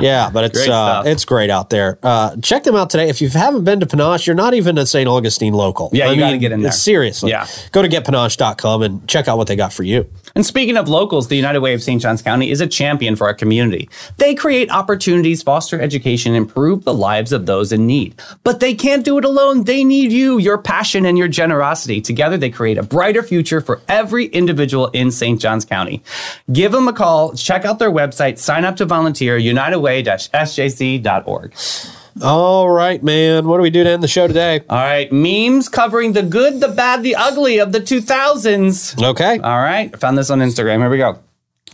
Yeah, 0.00 0.30
but 0.30 0.44
it's 0.44 0.58
Great 0.58 0.68
uh, 0.70 1.02
it's 1.06 1.24
great 1.24 1.50
out 1.50 1.70
there. 1.70 1.98
Uh, 2.02 2.36
check 2.36 2.62
them 2.64 2.76
out 2.76 2.90
today. 2.90 3.08
If 3.08 3.20
you 3.20 3.28
haven't 3.28 3.64
been 3.64 3.80
to 3.80 3.86
Panache, 3.86 4.26
you're 4.26 4.36
not 4.36 4.54
even 4.54 4.78
a 4.78 4.86
St. 4.86 5.08
Augustine 5.08 5.52
local. 5.54 5.90
Yeah, 5.92 6.08
I 6.08 6.12
you 6.12 6.20
gotta 6.20 6.38
get 6.38 6.52
in 6.52 6.62
there. 6.62 6.72
Seriously. 6.72 7.30
Yeah. 7.30 7.46
Go 7.72 7.82
to 7.82 7.88
getpanache.com 7.88 8.82
and 8.82 9.08
check 9.08 9.28
out 9.28 9.36
what 9.38 9.48
they 9.48 9.56
got 9.56 9.72
for 9.72 9.82
you. 9.82 10.08
And 10.38 10.46
speaking 10.46 10.76
of 10.76 10.88
locals, 10.88 11.26
the 11.26 11.34
United 11.34 11.58
Way 11.58 11.74
of 11.74 11.82
St. 11.82 12.00
Johns 12.00 12.22
County 12.22 12.52
is 12.52 12.60
a 12.60 12.66
champion 12.68 13.16
for 13.16 13.26
our 13.26 13.34
community. 13.34 13.90
They 14.18 14.36
create 14.36 14.70
opportunities, 14.70 15.42
foster 15.42 15.80
education, 15.80 16.32
and 16.32 16.46
improve 16.46 16.84
the 16.84 16.94
lives 16.94 17.32
of 17.32 17.46
those 17.46 17.72
in 17.72 17.88
need. 17.88 18.14
But 18.44 18.60
they 18.60 18.72
can't 18.72 19.04
do 19.04 19.18
it 19.18 19.24
alone. 19.24 19.64
They 19.64 19.82
need 19.82 20.12
you, 20.12 20.38
your 20.38 20.56
passion, 20.56 21.04
and 21.06 21.18
your 21.18 21.26
generosity. 21.26 22.00
Together, 22.00 22.36
they 22.36 22.50
create 22.50 22.78
a 22.78 22.84
brighter 22.84 23.24
future 23.24 23.60
for 23.60 23.80
every 23.88 24.26
individual 24.26 24.90
in 24.90 25.10
St. 25.10 25.40
Johns 25.40 25.64
County. 25.64 26.04
Give 26.52 26.70
them 26.70 26.86
a 26.86 26.92
call, 26.92 27.34
check 27.34 27.64
out 27.64 27.80
their 27.80 27.90
website, 27.90 28.38
sign 28.38 28.64
up 28.64 28.76
to 28.76 28.84
volunteer, 28.84 29.40
unitedway-sjc.org. 29.40 31.97
All 32.22 32.68
right, 32.68 33.02
man. 33.02 33.46
What 33.46 33.58
do 33.58 33.62
we 33.62 33.70
do 33.70 33.84
to 33.84 33.90
end 33.90 34.02
the 34.02 34.08
show 34.08 34.26
today? 34.26 34.62
All 34.68 34.76
right, 34.76 35.10
memes 35.12 35.68
covering 35.68 36.12
the 36.12 36.22
good, 36.22 36.60
the 36.60 36.68
bad, 36.68 37.02
the 37.02 37.14
ugly 37.14 37.58
of 37.58 37.72
the 37.72 37.80
2000s. 37.80 39.02
Okay. 39.02 39.38
All 39.38 39.58
right. 39.58 39.90
I 39.92 39.96
found 39.96 40.18
this 40.18 40.30
on 40.30 40.40
Instagram. 40.40 40.78
Here 40.78 40.90
we 40.90 40.98
go. 40.98 41.18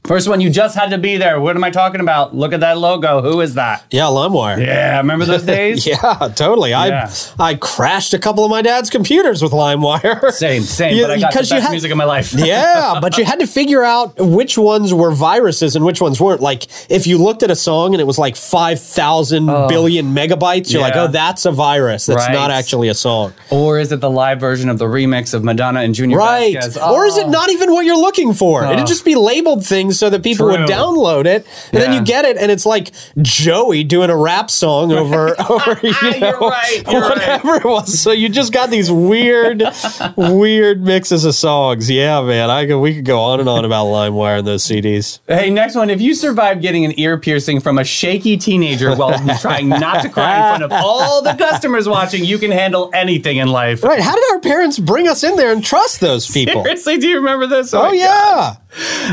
First 0.07 0.29
one, 0.29 0.43
you 0.43 0.51
just 0.51 0.77
had 0.77 0.91
to 0.91 0.99
be 0.99 1.17
there. 1.17 1.41
What 1.41 1.57
am 1.57 1.65
I 1.65 1.71
talking 1.71 2.03
about? 2.03 2.37
Look 2.37 2.53
at 2.53 2.61
that 2.61 2.77
logo. 2.77 3.23
Who 3.23 3.41
is 3.41 3.55
that? 3.55 3.87
Yeah, 3.91 4.03
LimeWire. 4.03 4.59
Yeah, 4.61 4.99
remember 4.99 5.25
those 5.25 5.45
days? 5.47 5.87
Yeah, 5.87 5.97
totally. 6.37 6.71
Yeah. 6.71 7.11
I 7.39 7.53
I 7.53 7.55
crashed 7.55 8.13
a 8.13 8.19
couple 8.19 8.45
of 8.45 8.51
my 8.51 8.61
dad's 8.61 8.91
computers 8.91 9.43
with 9.43 9.53
LimeWire. 9.53 10.31
Same, 10.33 10.61
same. 10.61 10.97
Yeah, 10.99 11.05
but 11.05 11.11
I 11.13 11.21
got 11.21 11.33
the 11.33 11.39
because 11.39 11.49
best 11.49 11.53
you 11.53 11.61
had- 11.63 11.71
music 11.71 11.91
of 11.91 11.97
my 11.97 12.05
life. 12.05 12.35
yeah, 12.37 12.99
but 13.01 13.17
you 13.17 13.25
had 13.25 13.41
to 13.41 13.47
figure 13.47 13.83
out 13.83 14.15
which 14.19 14.59
ones 14.59 14.93
were 14.93 15.11
viruses 15.11 15.75
and 15.75 15.87
which 15.87 16.03
ones 16.03 16.21
weren't. 16.21 16.43
Like, 16.43 16.67
if 16.91 17.07
you 17.07 17.17
looked 17.17 17.43
at 17.43 17.51
a 17.51 17.57
song 17.57 17.95
and 17.95 18.01
it 18.03 18.07
was 18.07 18.19
like 18.19 18.37
5,000 18.37 19.47
billion 19.47 20.15
megabytes, 20.15 20.71
you're 20.71 20.83
like, 20.83 20.97
oh, 20.97 21.07
that's 21.07 21.47
a 21.47 21.51
virus. 21.51 22.05
That's 22.05 22.27
Right. 22.27 22.35
not 22.35 22.51
actually 22.51 22.89
a 22.89 22.95
song. 22.95 23.33
Or 23.51 23.79
is 23.79 23.91
it 23.91 24.01
the 24.01 24.11
live 24.11 24.39
version 24.39 24.69
of 24.69 24.77
the 24.79 24.85
remix 24.85 25.33
of 25.33 25.45
Madonna 25.45 25.81
and 25.81 25.95
Junior 25.95 26.19
Right. 26.19 26.53
Vasquez? 26.57 26.77
Or 26.77 27.07
is 27.07 27.17
it 27.17 27.25
Oh. 27.27 27.31
not 27.31 27.49
even 27.51 27.73
what 27.73 27.87
you're 27.87 27.97
looking 27.97 28.35
for? 28.35 28.67
It'd 28.67 28.87
just 28.87 29.07
be 29.07 29.15
labeled 29.15 29.65
things 29.65 29.94
so 29.95 30.11
that 30.11 30.23
people 30.23 30.47
would 30.47 30.61
download 30.61 31.27
it. 31.27 31.47
And 31.73 31.83
then 31.83 31.93
you 31.93 32.05
get 32.05 32.25
it, 32.25 32.37
and 32.37 32.51
it's 32.51 32.67
like 32.67 32.91
Joey 33.23 33.85
doing 33.85 34.11
a 34.11 34.17
rap 34.17 34.51
song 34.51 34.93
over, 34.93 35.35
over 35.51 35.81
you 35.83 35.95
You're 36.03 36.21
know, 36.21 36.39
right, 36.41 36.83
you're 36.87 37.01
right. 37.01 37.11
whatever 37.11 37.55
it 37.57 37.65
was. 37.65 37.99
So 37.99 38.13
you 38.13 38.29
just 38.29 38.53
got 38.53 38.71
these 38.71 38.91
weird, 38.91 39.63
weird 40.17 40.83
mixes 40.83 41.25
of 41.25 41.35
songs. 41.35 41.91
Yeah, 41.91 42.23
man. 42.23 42.51
I 42.51 42.67
could, 42.67 42.79
we 42.81 42.95
could 42.97 43.05
go 43.05 43.21
on 43.21 43.41
and 43.41 43.49
on 43.49 43.65
about 43.65 43.87
LimeWire 43.87 44.39
and 44.39 44.47
those 44.47 44.65
CDs. 44.65 45.21
Hey, 45.27 45.51
next 45.51 45.75
one. 45.75 45.91
If 45.91 46.01
you 46.01 46.15
survive 46.15 46.61
getting 46.61 46.85
an 46.85 46.99
ear 46.99 47.19
piercing 47.19 47.61
from 47.61 47.79
a 47.79 47.85
shaky 47.85 48.37
teenager 48.37 48.95
while 48.95 49.19
trying 49.41 49.69
not 49.69 50.03
to 50.03 50.09
cry 50.09 50.37
in 50.55 50.59
front 50.59 50.63
of 50.65 50.73
all 50.73 51.23
the 51.23 51.35
customers 51.35 51.89
watching, 51.89 52.25
you 52.25 52.39
can 52.39 52.51
handle 52.51 52.91
anything 52.95 53.37
in 53.39 53.49
life. 53.49 53.83
Right. 53.83 54.01
How 54.01 54.15
did 54.15 54.25
our 54.33 54.41
parents 54.41 54.79
bring 54.79 55.09
us 55.09 55.23
in 55.25 55.37
there 55.37 55.53
and 55.53 55.65
trust 55.65 56.01
those 56.01 56.31
people? 56.31 56.63
Seriously, 56.63 56.99
do 56.99 57.09
you 57.09 57.17
remember 57.17 57.47
this? 57.47 57.73
Oh, 57.75 57.89
my 57.89 57.93
yeah. 57.93 58.57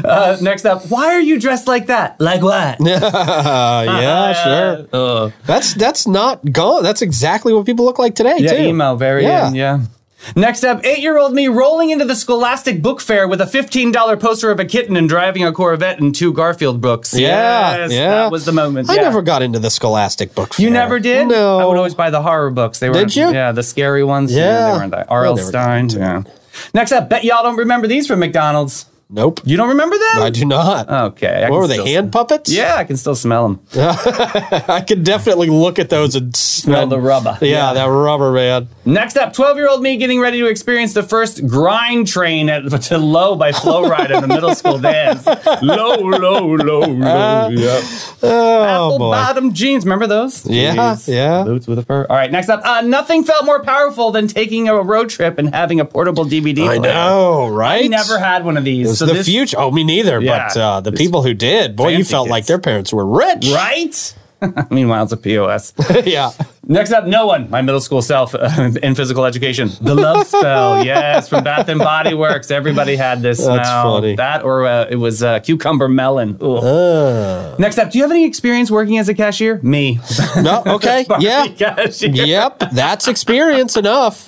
Uh, 0.04 0.38
next 0.42 0.66
up, 0.66 0.71
why 0.80 1.08
are 1.14 1.20
you 1.20 1.40
dressed 1.40 1.68
like 1.68 1.88
that? 1.88 2.20
Like 2.20 2.42
what? 2.42 2.80
Yeah, 3.92 4.34
sure. 4.34 4.88
Uh, 4.94 5.32
That's 5.46 5.74
that's 5.74 6.08
not 6.08 6.52
gone. 6.52 6.84
That's 6.84 7.02
exactly 7.02 7.54
what 7.54 7.66
people 7.66 7.86
look 7.86 8.00
like 8.00 8.16
today, 8.16 8.38
yeah, 8.40 8.54
too. 8.54 8.64
email, 8.64 8.96
very 8.96 9.24
Yeah. 9.24 9.48
in, 9.50 9.56
yeah. 9.56 9.80
Next 10.36 10.64
up, 10.64 10.86
eight-year-old 10.86 11.34
me 11.34 11.48
rolling 11.48 11.90
into 11.90 12.06
the 12.06 12.16
Scholastic 12.16 12.82
Book 12.82 13.02
Fair 13.02 13.28
with 13.28 13.42
a 13.42 13.46
$15 13.46 14.20
poster 14.20 14.52
of 14.52 14.60
a 14.60 14.66
kitten 14.66 14.96
and 14.96 15.10
driving 15.10 15.44
a 15.44 15.52
Corvette 15.52 16.00
and 16.00 16.14
two 16.14 16.32
Garfield 16.32 16.80
books. 16.80 17.14
Yeah, 17.18 17.78
yes, 17.78 17.92
yeah. 17.92 18.10
that 18.10 18.32
was 18.32 18.46
the 18.46 18.52
moment. 18.52 18.90
I 18.90 18.96
yeah. 18.96 19.02
never 19.02 19.24
got 19.24 19.42
into 19.42 19.58
the 19.58 19.72
Scholastic 19.72 20.36
book 20.36 20.54
Fair. 20.54 20.64
You 20.64 20.70
never 20.70 21.00
did? 21.00 21.28
No. 21.28 21.58
I 21.60 21.66
would 21.66 21.78
always 21.78 21.96
buy 21.96 22.12
the 22.12 22.22
horror 22.22 22.52
books. 22.52 22.78
They 22.80 22.90
were 22.90 22.94
Did 22.96 23.16
you? 23.16 23.32
Yeah, 23.32 23.52
the 23.52 23.64
scary 23.64 24.04
ones. 24.04 24.32
Yeah. 24.32 24.72
they 24.72 24.78
weren't 24.78 24.92
that. 24.92 25.08
R.L. 25.10 25.40
I 25.40 25.42
Stine. 25.42 25.90
Yeah. 25.90 26.24
Next 26.74 26.92
up, 26.92 27.10
bet 27.10 27.24
y'all 27.24 27.44
don't 27.44 27.58
remember 27.58 27.88
these 27.88 28.06
from 28.08 28.20
McDonald's. 28.20 28.86
Nope. 29.14 29.42
You 29.44 29.58
don't 29.58 29.68
remember 29.70 29.98
them? 29.98 30.24
I 30.24 30.30
do 30.30 30.46
not. 30.46 30.90
Okay. 30.90 31.44
I 31.46 31.50
what 31.50 31.60
were 31.60 31.68
they? 31.68 31.92
Hand 31.92 32.14
puppets? 32.14 32.50
Yeah, 32.50 32.76
I 32.76 32.86
can 32.86 32.96
still 32.96 33.16
smell 33.16 33.44
them. 33.48 33.60
I 33.76 34.84
could 34.88 35.04
definitely 35.04 35.50
look 35.50 35.80
at 35.80 35.90
those 35.90 36.16
and 36.16 36.34
smell 36.36 36.62
Smell 36.62 36.88
the 36.88 37.00
rubber. 37.00 37.38
Yeah, 37.42 37.74
that 37.74 37.86
rubber 37.86 38.32
man. 38.32 38.70
Next 38.86 39.18
up, 39.18 39.34
12 39.34 39.58
year 39.58 39.68
old 39.68 39.82
me 39.82 39.98
getting 39.98 40.20
ready 40.22 40.40
to 40.40 40.46
experience 40.46 40.94
the 40.94 41.04
first 41.04 41.46
grind 41.46 42.08
train 42.08 42.50
at, 42.50 42.70
to 42.84 42.98
Low 42.98 43.36
by 43.36 43.52
Flo 43.52 43.84
Rida 43.90 44.16
in 44.16 44.22
the 44.22 44.28
middle 44.28 44.56
school 44.56 44.78
dance. 44.80 45.26
Low, 45.62 45.96
low, 45.96 46.46
low, 46.56 46.80
low. 46.82 47.50
Yep. 47.50 47.84
Oh 48.24 48.64
Apple 48.64 49.00
boy. 49.00 49.12
bottom 49.12 49.54
jeans. 49.54 49.84
Remember 49.84 50.08
those? 50.08 50.46
Yeah, 50.46 50.76
Jeez. 50.76 51.14
yeah. 51.14 51.44
Boots 51.44 51.68
with 51.68 51.80
a 51.80 51.84
fur. 51.84 52.06
All 52.10 52.16
right, 52.16 52.32
next 52.32 52.48
up. 52.50 52.62
Uh, 52.64 52.82
nothing 52.82 53.24
felt 53.24 53.44
more 53.46 53.62
powerful 53.64 54.12
than 54.12 54.28
taking 54.28 54.70
a 54.70 54.82
road 54.82 55.10
trip 55.10 55.38
and 55.38 55.54
having 55.54 55.80
a 55.80 55.86
portable 55.86 56.24
DVD 56.26 56.68
I 56.68 56.78
player. 56.78 56.94
know, 56.94 57.48
right? 57.50 57.84
I 57.86 57.88
never 57.88 58.20
had 58.20 58.46
one 58.46 58.56
of 58.56 58.64
these. 58.64 59.01
So 59.02 59.06
the 59.08 59.14
this- 59.14 59.28
future. 59.28 59.58
Oh, 59.60 59.72
me 59.72 59.84
neither. 59.84 60.22
Yeah. 60.22 60.48
but 60.48 60.58
uh, 60.58 60.82
the 60.82 60.92
people 60.92 61.22
who 61.24 61.34
did, 61.34 61.76
boy, 61.76 61.90
you 61.90 62.04
felt 62.04 62.30
like 62.30 62.46
their 62.46 62.60
parents 62.60 62.94
were 62.94 63.06
rich. 63.06 63.50
Right? 63.52 64.16
Meanwhile, 64.72 65.04
it's 65.04 65.12
a 65.14 65.18
POS. 65.18 65.74
yeah. 66.06 66.32
Next 66.68 66.92
up, 66.92 67.06
no 67.06 67.28
one. 67.28 67.50
My 67.52 67.62
middle 67.62 67.80
school 67.82 68.02
self 68.02 68.34
uh, 68.34 68.72
in 68.82 68.96
physical 68.96 69.26
education. 69.26 69.70
The 69.82 69.94
love 69.94 70.26
spell. 70.26 70.84
Yes, 70.84 71.30
from 71.30 71.44
Bath 71.44 71.68
and 71.70 71.78
Body 71.80 72.16
Works. 72.16 72.50
Everybody 72.50 72.96
had 72.96 73.22
this 73.22 73.38
That's 73.38 73.68
smell. 73.70 73.84
funny. 73.98 74.16
That 74.16 74.44
or 74.44 74.66
uh, 74.66 74.86
it 74.90 74.96
was 74.96 75.22
uh, 75.22 75.40
cucumber 75.42 75.88
melon. 75.88 76.32
Next 77.60 77.78
up, 77.78 77.92
do 77.92 78.00
you 78.00 78.04
have 78.04 78.12
any 78.12 78.26
experience 78.26 78.72
working 78.72 78.98
as 78.98 79.10
a 79.10 79.14
cashier? 79.14 79.60
Me. 79.62 80.00
No. 80.38 80.64
Okay. 80.66 81.06
yeah. 81.20 81.48
Cashier. 81.48 82.10
Yep. 82.10 82.72
That's 82.72 83.08
experience 83.08 83.78
enough. 83.78 84.28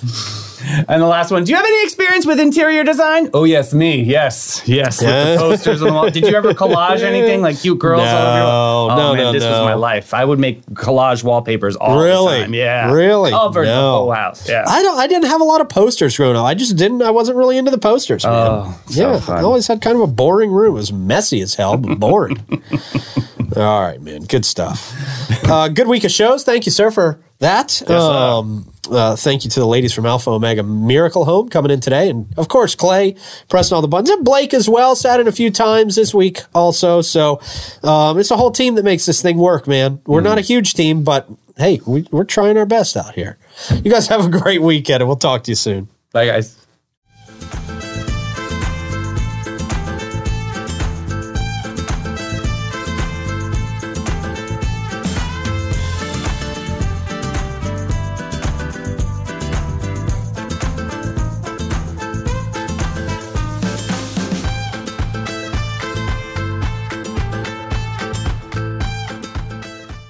And 0.88 1.02
the 1.02 1.06
last 1.06 1.30
one. 1.30 1.44
Do 1.44 1.50
you 1.50 1.56
have 1.56 1.64
any 1.66 1.82
experience 1.84 2.24
with 2.26 2.40
interior 2.40 2.84
design? 2.84 3.28
Oh 3.34 3.44
yes, 3.44 3.74
me. 3.74 4.02
Yes, 4.02 4.62
yes. 4.66 5.00
With 5.00 5.08
the 5.10 5.36
posters 5.38 5.82
on 5.82 5.88
the 5.88 5.94
wall. 5.94 6.10
Did 6.10 6.24
you 6.26 6.34
ever 6.34 6.52
collage 6.54 7.00
anything 7.02 7.42
like 7.42 7.60
cute 7.60 7.78
girls? 7.78 8.00
all 8.02 8.06
over 8.06 8.36
your? 8.36 8.46
No, 8.46 8.88
oh, 8.90 8.96
no, 8.96 9.14
man, 9.14 9.24
no, 9.24 9.32
This 9.32 9.42
was 9.44 9.60
my 9.64 9.74
life. 9.74 10.14
I 10.14 10.24
would 10.24 10.38
make 10.38 10.64
collage 10.66 11.22
wallpapers 11.24 11.76
all 11.76 12.00
Really? 12.02 12.38
the 12.38 12.42
time. 12.44 12.54
Yeah, 12.54 12.92
Really? 12.92 13.30
The 13.30 13.62
No. 13.64 13.90
whole 13.92 14.12
house. 14.12 14.48
Yeah. 14.48 14.64
I 14.66 14.82
don't. 14.82 14.98
I 14.98 15.06
didn't 15.06 15.28
have 15.28 15.40
a 15.40 15.44
lot 15.44 15.60
of 15.60 15.68
posters 15.68 16.16
growing 16.16 16.36
up. 16.36 16.44
I 16.44 16.54
just 16.54 16.76
didn't. 16.76 17.02
I 17.02 17.10
wasn't 17.10 17.36
really 17.36 17.58
into 17.58 17.70
the 17.70 17.78
posters. 17.78 18.24
Man. 18.24 18.32
Oh, 18.34 18.80
yeah. 18.88 19.20
I 19.28 19.42
always 19.42 19.66
had 19.66 19.80
kind 19.82 19.96
of 19.96 20.02
a 20.02 20.06
boring 20.12 20.50
room. 20.50 20.74
It 20.74 20.78
was 20.78 20.92
messy 20.92 21.40
as 21.40 21.54
hell, 21.56 21.76
but 21.76 21.98
boring. 22.00 22.42
All 23.56 23.80
right, 23.82 24.00
man. 24.00 24.24
Good 24.24 24.44
stuff. 24.44 24.92
Uh, 25.48 25.68
good 25.68 25.86
week 25.86 26.04
of 26.04 26.10
shows. 26.10 26.42
Thank 26.44 26.66
you, 26.66 26.72
sir, 26.72 26.90
for 26.90 27.20
that. 27.44 27.90
um, 27.90 28.70
uh, 28.90 29.16
thank 29.16 29.44
you 29.44 29.50
to 29.50 29.60
the 29.60 29.66
ladies 29.66 29.92
from 29.92 30.04
Alpha 30.04 30.30
Omega 30.30 30.62
Miracle 30.62 31.24
Home 31.24 31.48
coming 31.48 31.70
in 31.70 31.80
today, 31.80 32.10
and 32.10 32.26
of 32.36 32.48
course 32.48 32.74
Clay 32.74 33.16
pressing 33.48 33.74
all 33.74 33.82
the 33.82 33.88
buttons, 33.88 34.10
and 34.10 34.24
Blake 34.24 34.52
as 34.52 34.68
well. 34.68 34.94
Sat 34.94 35.20
in 35.20 35.28
a 35.28 35.32
few 35.32 35.50
times 35.50 35.96
this 35.96 36.12
week 36.12 36.42
also. 36.54 37.00
So 37.00 37.40
um, 37.82 38.18
it's 38.18 38.30
a 38.30 38.36
whole 38.36 38.50
team 38.50 38.74
that 38.74 38.84
makes 38.84 39.06
this 39.06 39.22
thing 39.22 39.38
work, 39.38 39.66
man. 39.66 40.00
We're 40.06 40.20
not 40.20 40.38
a 40.38 40.42
huge 40.42 40.74
team, 40.74 41.04
but 41.04 41.28
hey, 41.56 41.80
we, 41.86 42.06
we're 42.10 42.24
trying 42.24 42.58
our 42.58 42.66
best 42.66 42.96
out 42.96 43.14
here. 43.14 43.38
You 43.70 43.90
guys 43.90 44.08
have 44.08 44.26
a 44.26 44.28
great 44.28 44.60
weekend, 44.60 45.00
and 45.02 45.08
we'll 45.08 45.16
talk 45.16 45.44
to 45.44 45.50
you 45.50 45.56
soon. 45.56 45.88
Bye, 46.12 46.26
guys. 46.26 46.63